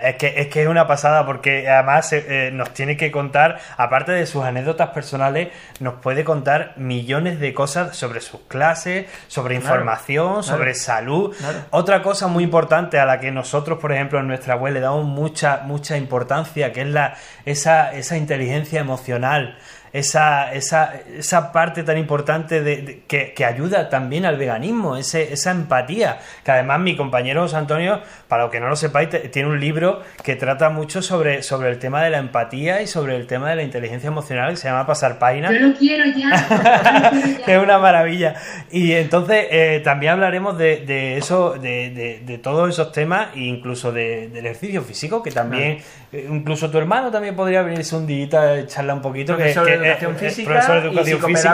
Es 0.02 0.16
que, 0.16 0.34
es 0.38 0.48
que 0.48 0.64
es 0.64 0.68
una 0.68 0.88
pasada 0.88 1.26
porque 1.26 1.70
además 1.70 2.12
eh, 2.14 2.26
eh, 2.28 2.52
nos 2.52 2.74
tiene 2.74 2.98
que 2.98 3.12
contar, 3.12 3.60
aparte 3.78 4.12
de 4.12 4.26
sus 4.26 4.44
anécdotas 4.44 4.90
personales, 4.90 5.50
nos 5.80 5.96
puede 5.96 6.24
contar 6.24 6.74
millones 6.78 7.40
de 7.40 7.54
cosas 7.54 7.96
sobre 7.96 8.22
sus 8.22 8.42
clases, 8.48 9.06
sobre 9.28 9.60
Claro, 9.60 9.76
información, 9.76 10.28
claro, 10.28 10.44
sobre 10.44 10.74
salud. 10.76 11.36
claro. 11.38 11.60
Otra 11.72 12.02
cosa 12.02 12.28
muy 12.28 12.44
importante 12.44 13.00
a 13.00 13.06
la 13.06 13.20
que 13.20 13.32
nosotros, 13.32 13.80
por 13.80 13.92
ejemplo, 13.92 14.20
en 14.20 14.28
nuestra 14.28 14.56
web 14.56 14.74
le 14.74 14.80
damos 14.80 15.06
mucha, 15.06 15.62
mucha 15.66 15.98
importancia, 15.98 16.72
que 16.72 16.82
es 16.82 16.88
la, 16.88 17.16
esa, 17.46 17.94
esa 17.94 18.18
inteligencia 18.18 18.80
emocional. 18.80 19.58
Esa, 19.94 20.54
esa, 20.54 20.94
esa 21.18 21.52
parte 21.52 21.84
tan 21.84 21.98
importante 21.98 22.62
de, 22.62 22.78
de- 22.82 23.00
que, 23.08 23.34
que 23.34 23.44
ayuda 23.46 23.90
también 23.90 24.26
al 24.26 24.38
veganismo, 24.38 24.96
ese, 24.96 25.34
esa 25.34 25.52
empatía. 25.52 26.20
Que 26.46 26.52
además 26.52 26.80
mi 26.80 26.96
compañero 26.96 27.42
José 27.42 27.58
Antonio, 27.58 28.00
para 28.30 28.44
los 28.44 28.52
que 28.52 28.62
no 28.62 28.70
lo 28.70 28.76
sepáis, 28.78 29.10
tiene 29.32 29.50
un 29.50 29.60
libro 29.60 30.02
que 30.24 30.36
trata 30.38 30.70
mucho 30.70 31.02
sobre, 31.02 31.44
sobre 31.44 31.70
el 31.70 31.78
tema 31.78 32.02
de 32.04 32.10
la 32.10 32.20
empatía 32.20 32.82
y 32.82 32.88
sobre 32.88 33.18
el 33.18 33.28
tema 33.28 33.50
de 33.50 33.58
la 33.58 33.64
inteligencia 33.64 34.08
emocional 34.08 34.52
que 34.52 34.56
se 34.58 34.70
llama 34.70 34.86
Pasar 34.88 35.20
Página 35.20 35.52
Yo 35.52 35.60
lo 35.68 35.74
quiero 35.76 36.06
ya. 36.06 36.48
yo 36.50 36.56
lo 36.56 37.22
quiero 37.22 37.38
ya. 37.40 37.46
que 37.46 37.56
es 37.56 37.62
una 37.62 37.78
maravilla. 37.78 38.36
Y 38.72 38.94
entonces 38.94 39.46
eh, 39.52 39.82
también 39.84 40.14
hablaremos 40.14 40.58
de, 40.58 40.86
de 40.86 41.18
eso, 41.18 41.56
de, 41.56 41.90
de- 41.90 42.22
de 42.26 42.38
todos 42.38 42.70
esos 42.70 42.94
temas, 42.94 43.28
e 43.36 43.42
incluso 43.42 43.92
de- 43.92 44.30
del 44.30 44.46
ejercicio 44.46 44.82
físico, 44.84 45.22
que 45.22 45.32
también, 45.32 45.80
eh, 46.14 46.28
incluso 46.32 46.72
tu 46.72 46.78
hermano 46.78 47.12
también 47.12 47.36
podría 47.36 47.62
venirse 47.62 47.96
un 47.98 48.08
día 48.08 48.22
a 48.40 48.60
echarla 48.60 48.94
un 48.94 49.02
poquito. 49.02 49.36
que- 49.36 49.44
profesor 49.44 49.66
que, 49.68 49.81
educación 49.86 50.12
eh, 50.12 50.16
eh, 50.16 50.30
física 50.30 50.50
profesor 50.52 50.82
de 50.82 50.88
educación 50.88 51.18
y 51.18 51.36
física. 51.36 51.54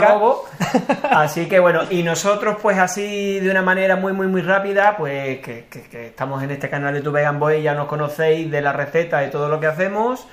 Así 1.12 1.46
que 1.48 1.60
bueno, 1.60 1.81
y 1.89 2.03
nosotros 2.03 2.57
pues 2.62 2.77
así 2.77 3.39
de 3.39 3.50
una 3.50 3.62
manera 3.62 3.96
muy 3.96 4.13
muy 4.13 4.27
muy 4.27 4.41
rápida, 4.41 4.96
pues 4.98 5.39
que, 5.39 5.65
que- 5.69 5.84
que 5.84 6.07
estamos 6.07 6.43
en 6.43 6.51
este 6.51 6.69
canal 6.69 6.93
de 6.93 7.01
Tu 7.01 7.12
Vegan 7.12 7.39
Boy, 7.39 7.62
ya 7.62 7.74
nos 7.74 7.88
conocéis 7.88 8.50
de 8.51 8.62
la 8.62 8.74
receta 8.74 9.25
y 9.25 9.29
todo 9.29 9.48
lo 9.50 9.60
que 9.60 9.67
hacemos. 9.67 10.27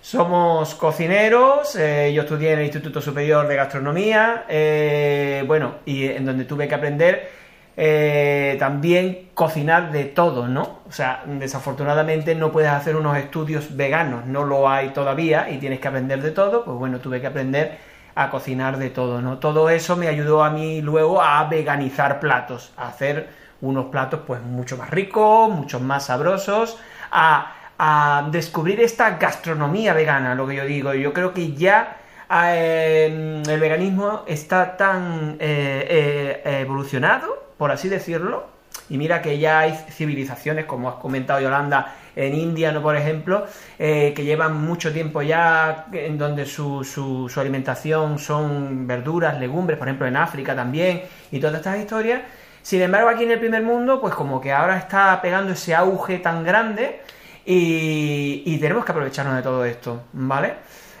Somos 0.00 0.74
cocineros, 0.74 1.76
eh, 1.76 2.12
yo 2.12 2.22
estudié 2.22 2.52
en 2.54 2.58
el 2.58 2.64
Instituto 2.64 3.00
Superior 3.00 3.46
de 3.46 3.54
Gastronomía, 3.54 4.44
eh, 4.48 5.44
bueno, 5.46 5.76
y 5.86 6.06
en 6.08 6.26
donde 6.26 6.44
tuve 6.44 6.66
que 6.66 6.74
aprender 6.74 7.41
eh, 7.76 8.56
también 8.58 9.30
cocinar 9.34 9.92
de 9.92 10.04
todo, 10.04 10.46
¿no? 10.46 10.80
O 10.88 10.92
sea, 10.92 11.22
desafortunadamente 11.26 12.34
no 12.34 12.52
puedes 12.52 12.70
hacer 12.70 12.96
unos 12.96 13.16
estudios 13.16 13.76
veganos, 13.76 14.26
no 14.26 14.44
lo 14.44 14.68
hay 14.68 14.90
todavía 14.90 15.48
y 15.48 15.58
tienes 15.58 15.80
que 15.80 15.88
aprender 15.88 16.20
de 16.20 16.32
todo, 16.32 16.64
pues 16.64 16.76
bueno, 16.76 16.98
tuve 16.98 17.20
que 17.20 17.28
aprender 17.28 17.78
a 18.14 18.28
cocinar 18.28 18.76
de 18.76 18.90
todo, 18.90 19.22
¿no? 19.22 19.38
Todo 19.38 19.70
eso 19.70 19.96
me 19.96 20.08
ayudó 20.08 20.44
a 20.44 20.50
mí 20.50 20.82
luego 20.82 21.22
a 21.22 21.44
veganizar 21.44 22.20
platos, 22.20 22.72
a 22.76 22.88
hacer 22.88 23.28
unos 23.62 23.86
platos 23.86 24.20
pues 24.26 24.42
mucho 24.42 24.76
más 24.76 24.90
ricos, 24.90 25.50
mucho 25.50 25.80
más 25.80 26.06
sabrosos, 26.06 26.78
a, 27.10 27.54
a 27.78 28.28
descubrir 28.30 28.80
esta 28.80 29.16
gastronomía 29.16 29.94
vegana, 29.94 30.34
lo 30.34 30.46
que 30.46 30.56
yo 30.56 30.64
digo. 30.66 30.92
Yo 30.92 31.14
creo 31.14 31.32
que 31.32 31.52
ya 31.54 31.96
eh, 32.30 33.42
el 33.46 33.60
veganismo 33.60 34.24
está 34.26 34.76
tan 34.76 35.36
eh, 35.38 36.42
evolucionado, 36.44 37.41
por 37.62 37.70
así 37.70 37.88
decirlo, 37.88 38.46
y 38.90 38.98
mira 38.98 39.22
que 39.22 39.38
ya 39.38 39.60
hay 39.60 39.72
civilizaciones, 39.88 40.64
como 40.64 40.88
has 40.88 40.96
comentado 40.96 41.40
Yolanda, 41.40 41.94
en 42.16 42.34
India, 42.34 42.72
¿no? 42.72 42.82
por 42.82 42.96
ejemplo, 42.96 43.46
eh, 43.78 44.12
que 44.16 44.24
llevan 44.24 44.60
mucho 44.60 44.92
tiempo 44.92 45.22
ya 45.22 45.86
en 45.92 46.18
donde 46.18 46.44
su, 46.44 46.82
su, 46.82 47.30
alimentación 47.38 48.18
son 48.18 48.88
verduras, 48.88 49.38
legumbres, 49.38 49.78
por 49.78 49.86
ejemplo 49.86 50.08
en 50.08 50.16
África 50.16 50.56
también, 50.56 51.02
y 51.30 51.38
todas 51.38 51.54
estas 51.54 51.78
historias. 51.78 52.22
Sin 52.62 52.82
embargo, 52.82 53.10
aquí 53.10 53.22
en 53.22 53.30
el 53.30 53.38
primer 53.38 53.62
mundo, 53.62 54.00
pues 54.00 54.12
como 54.12 54.40
que 54.40 54.50
ahora 54.50 54.76
está 54.76 55.22
pegando 55.22 55.52
ese 55.52 55.76
auge 55.76 56.18
tan 56.18 56.42
grande 56.42 57.00
y, 57.46 58.42
y 58.44 58.58
tenemos 58.58 58.84
que 58.84 58.90
aprovecharnos 58.90 59.36
de 59.36 59.42
todo 59.42 59.64
esto, 59.64 60.02
¿vale? 60.14 60.54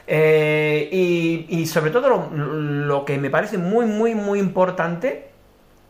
Eh, 0.06 0.88
y, 0.92 1.58
y 1.58 1.66
sobre 1.66 1.90
todo 1.90 2.08
lo, 2.08 2.30
lo 2.30 3.04
que 3.04 3.18
me 3.18 3.30
parece 3.30 3.58
muy, 3.58 3.84
muy, 3.84 4.14
muy 4.14 4.38
importante 4.38 5.31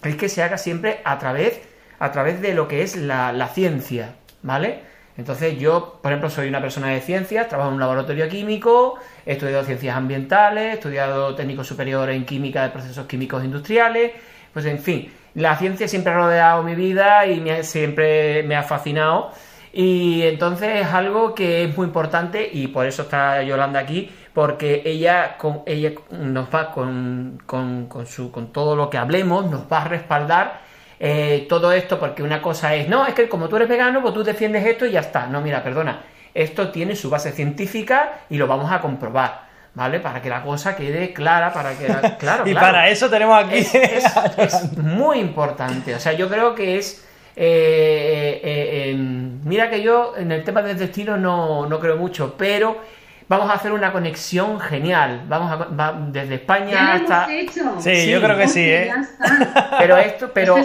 es 0.02 0.16
que 0.16 0.28
se 0.28 0.42
haga 0.42 0.58
siempre 0.58 1.00
a 1.04 1.18
través, 1.18 1.60
a 1.98 2.10
través 2.12 2.40
de 2.40 2.54
lo 2.54 2.68
que 2.68 2.82
es 2.82 2.96
la, 2.96 3.32
la 3.32 3.48
ciencia, 3.48 4.14
¿vale? 4.42 4.80
Entonces 5.16 5.58
yo, 5.58 6.00
por 6.02 6.10
ejemplo, 6.12 6.30
soy 6.30 6.48
una 6.48 6.60
persona 6.60 6.88
de 6.88 7.00
ciencias, 7.00 7.48
trabajo 7.48 7.68
en 7.68 7.74
un 7.74 7.80
laboratorio 7.80 8.28
químico, 8.28 8.94
he 9.26 9.32
estudiado 9.32 9.62
ciencias 9.64 9.94
ambientales, 9.96 10.64
he 10.64 10.72
estudiado 10.74 11.34
técnico 11.34 11.62
superior 11.64 12.08
en 12.10 12.24
química 12.24 12.62
de 12.62 12.70
procesos 12.70 13.06
químicos 13.06 13.44
industriales, 13.44 14.12
pues 14.52 14.64
en 14.66 14.78
fin, 14.78 15.12
la 15.34 15.56
ciencia 15.56 15.86
siempre 15.86 16.12
ha 16.12 16.16
rodeado 16.16 16.62
mi 16.62 16.74
vida 16.74 17.26
y 17.26 17.40
me 17.40 17.52
ha- 17.52 17.62
siempre 17.62 18.42
me 18.42 18.56
ha 18.56 18.62
fascinado. 18.62 19.32
Y 19.72 20.22
entonces 20.22 20.82
es 20.86 20.92
algo 20.92 21.34
que 21.34 21.64
es 21.64 21.76
muy 21.76 21.86
importante 21.86 22.48
y 22.52 22.66
por 22.68 22.86
eso 22.86 23.02
está 23.02 23.42
Yolanda 23.42 23.80
aquí, 23.80 24.10
porque 24.34 24.82
ella, 24.84 25.36
con, 25.38 25.62
ella 25.66 25.92
nos 26.10 26.54
va 26.54 26.70
con, 26.72 27.40
con, 27.46 27.86
con 27.86 28.06
su, 28.06 28.30
con 28.30 28.52
todo 28.52 28.76
lo 28.76 28.90
que 28.90 28.98
hablemos, 28.98 29.50
nos 29.50 29.62
va 29.72 29.82
a 29.82 29.88
respaldar 29.88 30.60
eh, 31.00 31.46
todo 31.48 31.72
esto, 31.72 31.98
porque 31.98 32.22
una 32.22 32.42
cosa 32.42 32.74
es, 32.74 32.88
no, 32.88 33.06
es 33.06 33.14
que 33.14 33.28
como 33.28 33.48
tú 33.48 33.56
eres 33.56 33.68
vegano, 33.68 34.02
pues 34.02 34.12
tú 34.14 34.22
defiendes 34.22 34.64
esto 34.66 34.84
y 34.86 34.92
ya 34.92 35.00
está. 35.00 35.26
No, 35.26 35.40
mira, 35.40 35.62
perdona, 35.62 36.00
esto 36.34 36.68
tiene 36.70 36.94
su 36.94 37.08
base 37.10 37.32
científica 37.32 38.20
y 38.30 38.36
lo 38.36 38.46
vamos 38.46 38.70
a 38.70 38.80
comprobar, 38.80 39.42
¿vale? 39.74 40.00
Para 40.00 40.20
que 40.20 40.28
la 40.28 40.42
cosa 40.42 40.76
quede 40.76 41.12
clara, 41.14 41.52
para 41.52 41.72
que... 41.78 41.88
la- 41.88 42.16
Claro, 42.18 42.46
Y 42.46 42.52
claro. 42.52 42.66
para 42.66 42.88
eso 42.88 43.08
tenemos 43.10 43.42
aquí. 43.42 43.56
Es, 43.56 43.74
es- 43.74 44.04
es 44.38 44.76
muy 44.78 45.18
importante. 45.18 45.94
O 45.94 45.98
sea, 45.98 46.12
yo 46.12 46.28
creo 46.28 46.54
que 46.54 46.76
es. 46.78 47.06
Eh, 47.36 48.40
eh, 48.42 48.84
eh, 48.86 48.90
em, 48.90 49.40
mira 49.44 49.70
que 49.70 49.82
yo 49.82 50.14
en 50.16 50.32
el 50.32 50.44
tema 50.44 50.62
del 50.62 50.78
destino 50.78 51.16
no, 51.16 51.66
no 51.66 51.80
creo 51.80 51.96
mucho, 51.96 52.34
pero 52.36 52.78
vamos 53.28 53.48
a 53.50 53.54
hacer 53.54 53.72
una 53.72 53.90
conexión 53.92 54.60
genial. 54.60 55.22
Vamos 55.28 55.50
a, 55.50 55.56
va- 55.56 55.98
desde 56.08 56.34
España 56.34 56.70
Ya 56.72 56.82
lo 56.84 56.92
hasta. 56.92 57.32
hemos 57.32 57.50
hecho. 57.56 57.80
Sí, 57.80 57.96
Sí, 58.02 58.10
yo 58.10 58.20
creo 58.22 58.36
que 58.36 58.48
sí, 58.48 58.60
Ya 58.66 58.72
¿eh? 58.74 58.92
está. 59.00 59.68
Pero 59.78 59.96
esto, 59.96 60.30
pero 60.34 60.56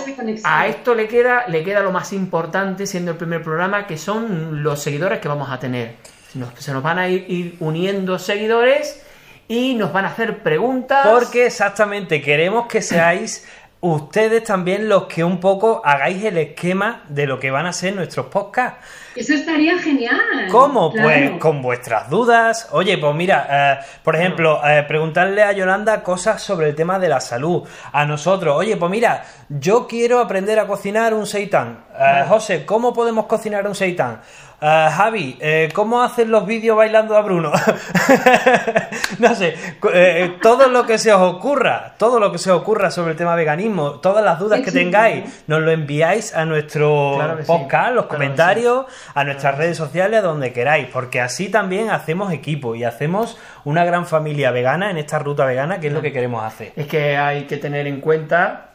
a 0.43 0.67
esto 0.67 0.93
le 0.93 1.07
queda, 1.07 1.47
le 1.47 1.63
queda 1.63 1.79
lo 1.79 1.91
más 1.91 2.11
importante 2.13 2.85
siendo 2.85 3.11
el 3.11 3.17
primer 3.17 3.41
programa, 3.41 3.87
que 3.87 3.97
son 3.97 4.61
los 4.63 4.81
seguidores 4.83 5.19
que 5.19 5.27
vamos 5.29 5.49
a 5.49 5.59
tener. 5.59 5.95
Se 6.31 6.37
nos, 6.39 6.53
se 6.55 6.73
nos 6.73 6.83
van 6.83 6.99
a 6.99 7.07
ir, 7.07 7.25
ir 7.29 7.55
uniendo 7.61 8.19
seguidores 8.19 9.01
y 9.47 9.75
nos 9.75 9.93
van 9.93 10.03
a 10.05 10.09
hacer 10.09 10.39
preguntas. 10.43 11.07
Porque 11.07 11.45
exactamente 11.45 12.21
queremos 12.21 12.67
que 12.67 12.81
seáis 12.81 13.47
ustedes 13.81 14.43
también 14.43 14.89
los 14.89 15.05
que 15.05 15.23
un 15.23 15.39
poco 15.39 15.81
hagáis 15.85 16.23
el 16.23 16.37
esquema 16.37 17.03
de 17.09 17.27
lo 17.27 17.39
que 17.39 17.51
van 17.51 17.65
a 17.65 17.73
ser 17.73 17.95
nuestros 17.95 18.27
podcasts. 18.27 18.85
Eso 19.15 19.33
estaría 19.33 19.77
genial. 19.79 20.47
¿Cómo? 20.51 20.91
Claro. 20.91 21.09
Pues 21.09 21.31
con 21.39 21.61
vuestras 21.61 22.09
dudas. 22.09 22.69
Oye, 22.71 22.97
pues 22.99 23.15
mira, 23.15 23.47
eh, 23.49 23.85
por 24.03 24.15
ejemplo, 24.15 24.61
eh, 24.63 24.83
preguntarle 24.87 25.41
a 25.41 25.51
Yolanda 25.53 26.03
cosas 26.03 26.41
sobre 26.41 26.69
el 26.69 26.75
tema 26.75 26.99
de 26.99 27.09
la 27.09 27.19
salud. 27.19 27.67
A 27.91 28.05
nosotros, 28.05 28.55
oye, 28.55 28.77
pues 28.77 28.91
mira, 28.91 29.25
yo 29.49 29.87
quiero 29.87 30.19
aprender 30.19 30.59
a 30.59 30.67
cocinar 30.67 31.15
un 31.15 31.25
seitán. 31.25 31.85
Eh, 31.99 32.25
José, 32.27 32.65
¿cómo 32.65 32.93
podemos 32.93 33.25
cocinar 33.25 33.67
un 33.67 33.75
seitán? 33.75 34.21
Eh, 34.59 34.87
Javi, 34.91 35.37
eh, 35.39 35.69
¿cómo 35.71 36.01
hacen 36.01 36.31
los 36.31 36.47
vídeos 36.47 36.75
bailando 36.75 37.15
a 37.15 37.21
Bruno? 37.21 37.51
no 39.19 39.35
sé, 39.35 39.55
eh, 39.93 40.37
todo 40.41 40.67
lo 40.67 40.83
que 40.83 40.97
se 40.97 41.13
os 41.13 41.21
ocurra, 41.21 41.93
todo 41.99 42.19
lo 42.19 42.31
que 42.31 42.39
se 42.39 42.49
os 42.49 42.61
ocurra 42.61 42.89
sobre 42.89 43.11
el 43.11 43.17
tema 43.17 43.35
veganismo, 43.35 43.99
todas 43.99 44.25
las 44.25 44.39
dudas 44.39 44.61
que 44.61 44.71
tengáis, 44.71 45.43
nos 45.45 45.61
lo 45.61 45.69
enviáis 45.69 46.33
a 46.35 46.45
nuestro 46.45 47.13
Claro 47.17 47.37
que 47.37 47.43
sí. 47.43 47.47
podcast, 47.47 47.93
los 47.93 48.05
Claro 48.05 48.07
comentarios, 48.07 48.85
a 49.13 49.23
nuestras 49.23 49.57
redes 49.59 49.77
sociales, 49.77 50.19
a 50.19 50.23
donde 50.23 50.51
queráis, 50.51 50.87
porque 50.91 51.21
así 51.21 51.49
también 51.49 51.91
hacemos 51.91 52.33
equipo 52.33 52.73
y 52.73 52.83
hacemos 52.83 53.37
una 53.63 53.85
gran 53.85 54.07
familia 54.07 54.49
vegana 54.49 54.89
en 54.89 54.97
esta 54.97 55.19
ruta 55.19 55.45
vegana, 55.45 55.79
que 55.79 55.87
es 55.87 55.93
lo 55.93 56.01
que 56.01 56.11
queremos 56.11 56.43
hacer. 56.43 56.73
Es 56.75 56.87
que 56.87 57.15
hay 57.15 57.43
que 57.43 57.57
tener 57.57 57.85
en 57.85 58.01
cuenta 58.01 58.69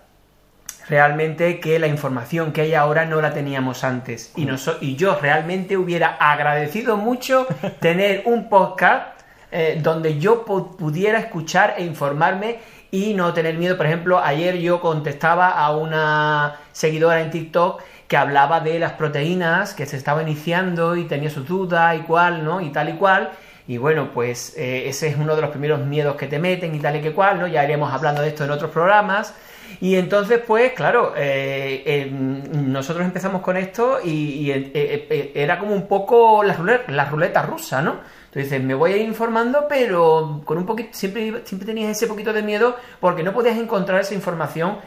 realmente 0.88 1.60
que 1.60 1.78
la 1.78 1.86
información 1.86 2.52
que 2.52 2.62
hay 2.62 2.74
ahora 2.74 3.04
no 3.06 3.20
la 3.20 3.32
teníamos 3.32 3.84
antes. 3.84 4.32
Y, 4.36 4.44
noso- 4.46 4.78
y 4.80 4.96
yo 4.96 5.18
realmente 5.20 5.76
hubiera 5.76 6.16
agradecido 6.18 6.96
mucho 6.96 7.46
tener 7.80 8.22
un 8.26 8.48
podcast 8.48 9.20
eh, 9.50 9.78
donde 9.82 10.18
yo 10.18 10.44
pu- 10.46 10.76
pudiera 10.76 11.18
escuchar 11.18 11.74
e 11.78 11.84
informarme 11.84 12.58
y 12.90 13.14
no 13.14 13.32
tener 13.32 13.56
miedo. 13.56 13.76
Por 13.76 13.86
ejemplo, 13.86 14.18
ayer 14.22 14.58
yo 14.58 14.80
contestaba 14.80 15.48
a 15.50 15.74
una 15.76 16.56
seguidora 16.72 17.20
en 17.20 17.30
TikTok 17.30 17.82
que 18.08 18.16
hablaba 18.18 18.60
de 18.60 18.78
las 18.78 18.92
proteínas, 18.92 19.72
que 19.72 19.86
se 19.86 19.96
estaba 19.96 20.22
iniciando 20.22 20.96
y 20.96 21.04
tenía 21.04 21.30
sus 21.30 21.46
dudas 21.48 21.96
y 21.98 22.00
cual, 22.00 22.44
¿no? 22.44 22.60
Y 22.60 22.70
tal 22.70 22.90
y 22.90 22.92
cual. 22.94 23.30
Y 23.66 23.78
bueno, 23.78 24.10
pues 24.12 24.54
eh, 24.58 24.88
ese 24.88 25.08
es 25.08 25.16
uno 25.16 25.34
de 25.36 25.40
los 25.40 25.50
primeros 25.50 25.80
miedos 25.80 26.16
que 26.16 26.26
te 26.26 26.38
meten 26.38 26.74
y 26.74 26.78
tal 26.80 26.96
y 26.96 27.00
que 27.00 27.12
cual, 27.12 27.38
¿no? 27.38 27.46
Ya 27.46 27.64
iremos 27.64 27.90
hablando 27.92 28.20
de 28.20 28.28
esto 28.28 28.44
en 28.44 28.50
otros 28.50 28.70
programas. 28.70 29.34
Y 29.80 29.96
entonces, 29.96 30.40
pues, 30.46 30.72
claro, 30.72 31.14
eh, 31.16 31.82
eh, 31.84 32.10
nosotros 32.10 33.04
empezamos 33.04 33.42
con 33.42 33.56
esto 33.56 33.98
y, 34.02 34.10
y, 34.10 34.50
eh, 34.50 35.32
era 35.34 35.58
como 35.58 35.74
un 35.74 35.86
poco 35.86 36.42
la 36.42 36.54
ruleta, 36.54 36.92
la 36.92 37.04
ruleta 37.06 37.42
rusa, 37.42 37.82
¿no? 37.82 37.96
Dices, 38.34 38.62
me 38.62 38.74
voy 38.74 38.92
a 38.92 38.96
ir 38.96 39.06
informando, 39.06 39.66
pero 39.68 40.40
con 40.44 40.56
un 40.56 40.64
poquito, 40.64 40.90
siempre, 40.92 41.42
siempre 41.44 41.66
tenías 41.66 41.90
ese 41.90 42.06
poquito 42.06 42.32
de 42.32 42.42
miedo 42.42 42.76
porque 42.98 43.22
no 43.22 43.32
podías 43.32 43.58
encontrar 43.58 44.00
esa 44.00 44.14
información 44.14 44.78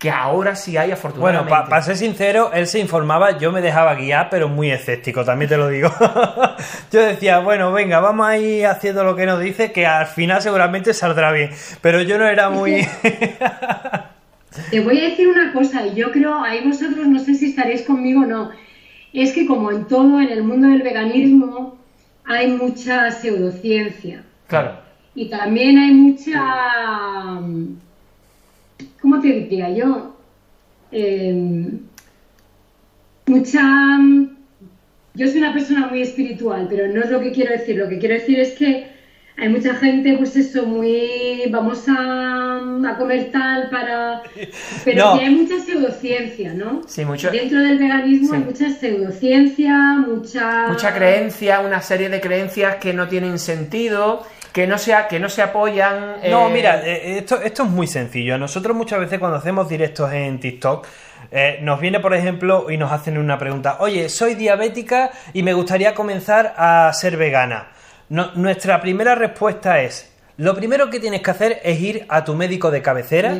que 0.00 0.10
ahora 0.10 0.56
sí 0.56 0.78
hay 0.78 0.88
Bueno, 0.88 0.94
afortunadamente. 0.94 1.68
para 1.68 1.82
ser 1.82 1.96
sincero, 1.98 2.50
él 2.54 2.66
se 2.66 2.78
informaba, 2.78 3.36
yo 3.36 3.52
me 3.52 3.60
dejaba 3.60 3.94
guiar, 3.94 4.30
pero 4.30 4.48
muy 4.48 4.70
escéptico, 4.70 5.26
también 5.26 5.50
te 5.50 5.58
lo 5.58 5.68
digo. 5.68 5.92
yo 6.90 7.00
decía, 7.02 7.40
bueno, 7.40 7.70
venga, 7.70 8.00
vamos 8.00 8.26
a 8.26 8.38
ir 8.38 8.66
haciendo 8.66 9.04
lo 9.04 9.14
que 9.14 9.26
nos 9.26 9.38
dice, 9.40 9.72
que 9.72 9.86
al 9.86 10.06
final 10.06 10.40
seguramente 10.40 10.94
saldrá 10.94 11.32
bien. 11.32 11.50
Pero 11.82 12.00
yo 12.00 12.16
no 12.16 12.26
era 12.26 12.48
muy... 12.48 12.88
Te 14.70 14.80
voy 14.80 14.98
a 14.98 15.10
decir 15.10 15.28
una 15.28 15.52
cosa, 15.52 15.86
y 15.86 15.94
yo 15.94 16.10
creo, 16.10 16.42
ahí 16.42 16.66
vosotros 16.66 17.06
no 17.06 17.20
sé 17.20 17.34
si 17.34 17.46
estaréis 17.46 17.82
conmigo 17.82 18.22
o 18.22 18.26
no, 18.26 18.50
es 19.12 19.32
que 19.32 19.46
como 19.46 19.70
en 19.70 19.86
todo, 19.86 20.20
en 20.20 20.28
el 20.28 20.42
mundo 20.42 20.68
del 20.68 20.82
veganismo, 20.82 21.78
hay 22.24 22.48
mucha 22.48 23.10
pseudociencia. 23.10 24.24
Claro. 24.46 24.78
Y 25.14 25.28
también 25.28 25.78
hay 25.78 25.92
mucha... 25.92 27.40
¿Cómo 29.00 29.20
te 29.20 29.28
diría 29.28 29.70
yo? 29.70 30.16
Eh, 30.92 31.70
mucha... 33.26 33.98
Yo 35.14 35.26
soy 35.26 35.38
una 35.38 35.52
persona 35.52 35.88
muy 35.88 36.02
espiritual, 36.02 36.66
pero 36.70 36.86
no 36.88 37.02
es 37.02 37.10
lo 37.10 37.20
que 37.20 37.32
quiero 37.32 37.52
decir. 37.52 37.76
Lo 37.76 37.88
que 37.88 37.98
quiero 37.98 38.14
decir 38.14 38.38
es 38.38 38.52
que 38.52 38.86
hay 39.36 39.48
mucha 39.48 39.74
gente, 39.74 40.14
pues 40.18 40.36
eso, 40.36 40.66
muy... 40.66 41.44
Vamos 41.50 41.84
a, 41.88 42.56
a 42.58 42.96
comer 42.98 43.30
tal 43.32 43.70
para... 43.70 44.22
Pero 44.84 45.04
No. 45.12 45.18
que 45.18 45.24
hay 45.24 45.34
mucha 45.34 45.58
pseudociencia, 45.64 46.52
¿no? 46.54 46.82
Sí, 46.86 47.04
mucho- 47.04 47.30
Dentro 47.30 47.58
del 47.58 47.78
veganismo 47.78 48.28
Sí. 48.28 48.34
hay 48.36 48.42
mucha 48.42 48.68
pseudociencia, 48.70 49.74
mucha... 50.06 50.68
mucha 50.68 50.94
creencia, 50.94 51.60
una 51.60 51.80
serie 51.80 52.08
de 52.08 52.20
creencias 52.20 52.76
que 52.76 52.92
no 52.92 53.08
tienen 53.08 53.38
sentido, 53.38 54.26
que 54.52 54.66
no 54.66 54.76
se, 54.78 54.94
que 55.08 55.18
no 55.20 55.28
se 55.28 55.42
apoyan. 55.42 56.16
No, 56.30 56.48
eh, 56.48 56.52
mira, 56.52 56.82
eh, 56.86 57.18
esto, 57.18 57.40
esto 57.40 57.62
es 57.64 57.70
muy 57.70 57.86
sencillo. 57.86 58.36
Nosotros 58.38 58.76
muchas 58.76 59.00
veces 59.00 59.18
cuando 59.18 59.38
hacemos 59.38 59.68
directos 59.68 60.12
en 60.12 60.38
TikTok, 60.40 60.86
eh, 61.32 61.58
nos 61.62 61.80
viene, 61.80 62.00
por 62.00 62.14
ejemplo, 62.14 62.66
y 62.70 62.76
nos 62.76 62.90
hacen 62.92 63.16
una 63.16 63.38
pregunta, 63.38 63.76
oye, 63.80 64.08
soy 64.08 64.34
diabética 64.34 65.10
y 65.32 65.42
me 65.42 65.52
gustaría 65.54 65.94
comenzar 65.94 66.54
a 66.56 66.90
ser 66.92 67.16
vegana. 67.16 67.68
No- 68.10 68.32
nuestra 68.34 68.80
primera 68.82 69.14
respuesta 69.14 69.80
es, 69.80 70.12
lo 70.36 70.54
primero 70.54 70.90
que 70.90 71.00
tienes 71.00 71.22
que 71.22 71.30
hacer 71.30 71.60
es 71.64 71.80
ir 71.80 72.04
a 72.08 72.24
tu 72.24 72.34
médico 72.34 72.70
de 72.70 72.82
cabecera 72.82 73.34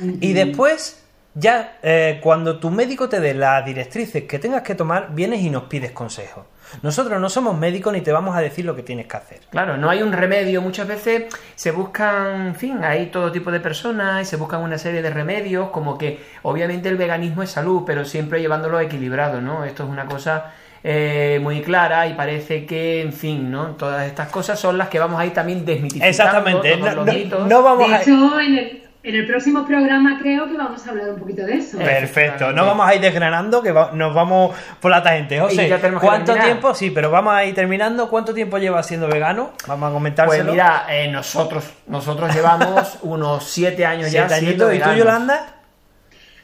y 0.00 0.32
después, 0.32 1.02
ya 1.34 1.78
eh, 1.82 2.20
cuando 2.22 2.58
tu 2.58 2.70
médico 2.70 3.08
te 3.08 3.20
dé 3.20 3.34
las 3.34 3.64
directrices 3.64 4.24
que 4.24 4.38
tengas 4.38 4.62
que 4.62 4.74
tomar, 4.74 5.14
vienes 5.14 5.40
y 5.40 5.50
nos 5.50 5.64
pides 5.64 5.90
consejos. 5.92 6.46
Nosotros 6.82 7.20
no 7.20 7.28
somos 7.28 7.56
médicos 7.58 7.92
ni 7.92 8.00
te 8.00 8.10
vamos 8.10 8.34
a 8.36 8.40
decir 8.40 8.64
lo 8.64 8.74
que 8.74 8.82
tienes 8.82 9.06
que 9.06 9.16
hacer. 9.16 9.40
Claro, 9.50 9.76
no 9.76 9.90
hay 9.90 10.02
un 10.02 10.12
remedio. 10.12 10.60
Muchas 10.62 10.88
veces 10.88 11.24
se 11.54 11.70
buscan, 11.72 12.46
en 12.48 12.54
fin, 12.56 12.82
hay 12.82 13.06
todo 13.06 13.30
tipo 13.30 13.52
de 13.52 13.60
personas 13.60 14.22
y 14.22 14.24
se 14.24 14.36
buscan 14.36 14.60
una 14.62 14.78
serie 14.78 15.02
de 15.02 15.10
remedios, 15.10 15.68
como 15.70 15.98
que 15.98 16.20
obviamente 16.42 16.88
el 16.88 16.96
veganismo 16.96 17.42
es 17.42 17.50
salud, 17.50 17.82
pero 17.86 18.04
siempre 18.04 18.40
llevándolo 18.40 18.80
equilibrado, 18.80 19.40
¿no? 19.40 19.64
Esto 19.64 19.84
es 19.84 19.90
una 19.90 20.06
cosa 20.06 20.52
eh, 20.86 21.38
muy 21.42 21.62
clara 21.62 22.06
y 22.06 22.12
parece 22.12 22.66
que, 22.66 23.00
en 23.00 23.12
fin, 23.14 23.50
¿no? 23.50 23.68
Todas 23.76 24.06
estas 24.06 24.28
cosas 24.28 24.60
son 24.60 24.76
las 24.76 24.88
que 24.90 24.98
vamos 24.98 25.18
a 25.18 25.24
ir 25.24 25.32
también 25.32 25.64
desmitificando. 25.64 26.10
Exactamente. 26.10 26.76
No, 26.76 26.86
los 26.94 27.06
no- 27.06 27.12
mitos. 27.12 27.46
no 27.48 27.62
vamos 27.62 27.88
De 27.88 27.94
a... 27.94 28.02
hecho, 28.02 28.38
en 28.40 28.58
el, 28.58 28.82
en 29.02 29.14
el 29.14 29.26
próximo 29.26 29.66
programa 29.66 30.18
creo 30.20 30.46
que 30.46 30.58
vamos 30.58 30.86
a 30.86 30.90
hablar 30.90 31.08
un 31.10 31.18
poquito 31.18 31.46
de 31.46 31.54
eso. 31.54 31.78
Perfecto, 31.78 32.52
no 32.52 32.66
vamos 32.66 32.86
a 32.86 32.94
ir 32.94 33.00
desgranando, 33.00 33.62
que 33.62 33.72
va- 33.72 33.92
nos 33.94 34.12
vamos 34.14 34.54
por 34.78 34.90
la 34.90 35.02
tangente. 35.02 35.40
José, 35.40 35.68
ya 35.70 35.80
¿cuánto 35.98 36.34
tiempo? 36.34 36.74
Sí, 36.74 36.90
pero 36.90 37.10
vamos 37.10 37.32
a 37.34 37.44
ir 37.46 37.54
terminando. 37.54 38.10
¿Cuánto 38.10 38.34
tiempo 38.34 38.58
llevas 38.58 38.86
siendo 38.86 39.08
vegano? 39.08 39.52
Vamos 39.66 39.88
a 39.88 39.92
comentárselo. 39.94 40.42
Pues 40.44 40.52
mira, 40.52 40.84
eh, 40.90 41.08
nosotros, 41.08 41.64
nosotros 41.86 42.34
llevamos 42.34 42.98
unos 43.02 43.44
siete 43.44 43.86
años 43.86 44.12
ya. 44.12 44.28
Siendo. 44.28 44.70
¿Y 44.70 44.78
tú. 44.80 44.90
Yolanda? 44.92 45.54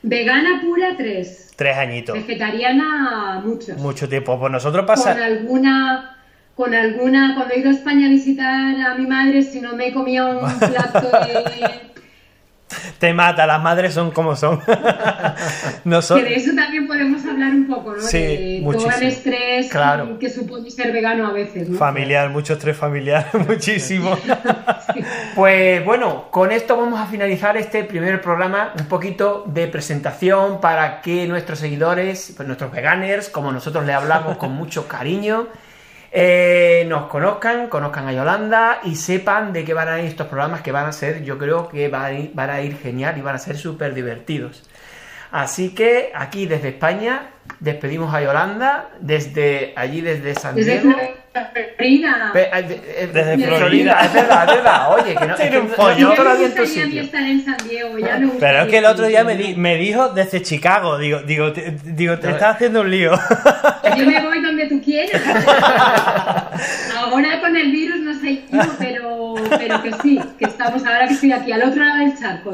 Vegana 0.02 0.62
pura 0.62 0.94
3. 0.96 1.49
Tres 1.60 1.76
añitos. 1.76 2.14
Vegetariana 2.14 3.42
muchos. 3.44 3.76
Mucho 3.76 4.08
tiempo. 4.08 4.40
Pues 4.40 4.50
nosotros 4.50 4.86
Con 4.86 4.94
pasa... 4.94 5.12
alguna, 5.12 6.16
con 6.54 6.72
alguna, 6.72 7.34
cuando 7.34 7.52
he 7.52 7.58
ido 7.58 7.68
a 7.68 7.72
España 7.74 8.06
a 8.06 8.08
visitar 8.08 8.80
a 8.80 8.94
mi 8.94 9.06
madre, 9.06 9.42
si 9.42 9.60
no 9.60 9.76
me 9.76 9.92
comía 9.92 10.24
un 10.24 10.58
plato 10.58 11.10
de... 11.10 11.99
Te 12.98 13.12
mata, 13.12 13.46
las 13.46 13.60
madres 13.62 13.94
son 13.94 14.10
como 14.10 14.36
son. 14.36 14.60
Que 14.60 16.24
de 16.24 16.34
eso 16.34 16.52
también 16.54 16.86
podemos 16.86 17.24
hablar 17.26 17.50
un 17.50 17.66
poco, 17.66 17.94
¿no? 17.96 18.02
Sí, 18.02 18.18
de 18.18 18.60
muchísimo. 18.62 18.90
todo 18.92 19.00
el 19.02 19.08
estrés 19.08 19.68
Claro. 19.70 20.18
que 20.18 20.30
supone 20.30 20.70
ser 20.70 20.92
vegano 20.92 21.26
a 21.26 21.32
veces, 21.32 21.68
¿no? 21.68 21.78
Familiar, 21.78 22.30
mucho 22.30 22.52
estrés 22.54 22.76
familiar, 22.76 23.26
muchísimo. 23.48 24.16
Pues 25.34 25.84
bueno, 25.84 26.26
con 26.30 26.50
esto 26.50 26.76
vamos 26.76 26.98
a 27.00 27.06
finalizar 27.06 27.56
este 27.56 27.84
primer 27.84 28.20
programa, 28.20 28.72
un 28.78 28.86
poquito 28.86 29.44
de 29.46 29.68
presentación 29.68 30.60
para 30.60 31.00
que 31.00 31.26
nuestros 31.28 31.60
seguidores, 31.60 32.32
pues 32.36 32.46
nuestros 32.46 32.72
veganers, 32.72 33.28
como 33.28 33.52
nosotros 33.52 33.86
le 33.86 33.92
hablamos 33.92 34.36
con 34.36 34.52
mucho 34.52 34.88
cariño, 34.88 35.46
eh, 36.12 36.84
nos 36.88 37.06
conozcan, 37.06 37.68
conozcan 37.68 38.08
a 38.08 38.12
Yolanda 38.12 38.80
y 38.82 38.96
sepan 38.96 39.52
de 39.52 39.64
qué 39.64 39.74
van 39.74 39.88
a 39.88 40.00
ir 40.00 40.06
estos 40.06 40.26
programas 40.26 40.62
que 40.62 40.72
van 40.72 40.86
a 40.86 40.92
ser, 40.92 41.22
yo 41.22 41.38
creo 41.38 41.68
que 41.68 41.88
van 41.88 42.04
a 42.04 42.12
ir, 42.12 42.30
van 42.34 42.50
a 42.50 42.60
ir 42.60 42.76
genial 42.78 43.16
y 43.16 43.20
van 43.20 43.36
a 43.36 43.38
ser 43.38 43.56
súper 43.56 43.94
divertidos. 43.94 44.64
Así 45.30 45.74
que 45.74 46.10
aquí 46.14 46.46
desde 46.46 46.70
España 46.70 47.30
despedimos 47.60 48.12
a 48.12 48.20
Yolanda, 48.22 48.90
desde 49.00 49.72
allí 49.76 50.00
desde 50.00 50.34
San 50.34 50.56
Diego. 50.56 50.90
Eh, 51.32 52.50
eh, 52.52 53.10
desde 53.12 53.38
Florida, 53.38 54.00
es 54.04 54.12
verdad, 54.12 54.48
es 54.48 54.54
verdad. 54.56 54.92
Oye, 54.94 55.14
que 55.14 55.26
no. 55.26 55.34
Tiene 55.36 55.58
un 55.60 55.68
Pero 58.40 58.62
es 58.62 58.68
que 58.68 58.78
el 58.78 58.84
otro 58.84 59.06
día 59.06 59.22
me, 59.22 59.36
di, 59.36 59.54
me 59.54 59.76
dijo 59.76 60.08
desde 60.08 60.42
Chicago. 60.42 60.98
Digo, 60.98 61.20
digo, 61.20 61.52
te, 61.52 61.70
digo, 61.84 62.18
te 62.18 62.30
estás 62.30 62.56
haciendo 62.56 62.80
un 62.80 62.90
lío. 62.90 63.12
Yo 63.96 64.06
me 64.06 64.20
voy 64.22 64.42
donde 64.42 64.66
tú 64.66 64.82
quieras. 64.82 65.22
Ahora 66.96 67.40
con 67.40 67.56
el 67.56 67.70
virus 67.70 68.00
no 68.00 68.12
sé, 68.20 68.42
pero, 68.78 69.34
pero 69.56 69.82
que 69.82 69.92
sí, 70.02 70.20
que 70.38 70.44
estamos 70.44 70.84
ahora 70.84 71.06
que 71.06 71.14
estoy 71.14 71.32
aquí 71.32 71.52
al 71.52 71.62
otro 71.62 71.84
lado 71.84 71.98
del 71.98 72.18
charco. 72.18 72.50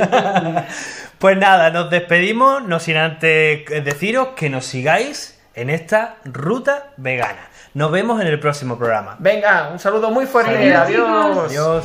Pues 1.18 1.36
nada, 1.38 1.70
nos 1.70 1.90
despedimos, 1.90 2.62
no 2.66 2.78
sin 2.78 2.96
antes 2.96 3.64
deciros 3.84 4.28
que 4.36 4.50
nos 4.50 4.66
sigáis 4.66 5.38
en 5.54 5.70
esta 5.70 6.16
ruta 6.24 6.90
vegana. 6.96 7.48
Nos 7.76 7.92
vemos 7.92 8.18
en 8.22 8.26
el 8.26 8.40
próximo 8.40 8.78
programa. 8.78 9.16
Venga, 9.18 9.68
un 9.70 9.78
saludo 9.78 10.10
muy 10.10 10.24
fuerte. 10.24 10.72
Adiós. 10.72 10.80
Adiós. 10.80 11.50
Adiós. 11.50 11.84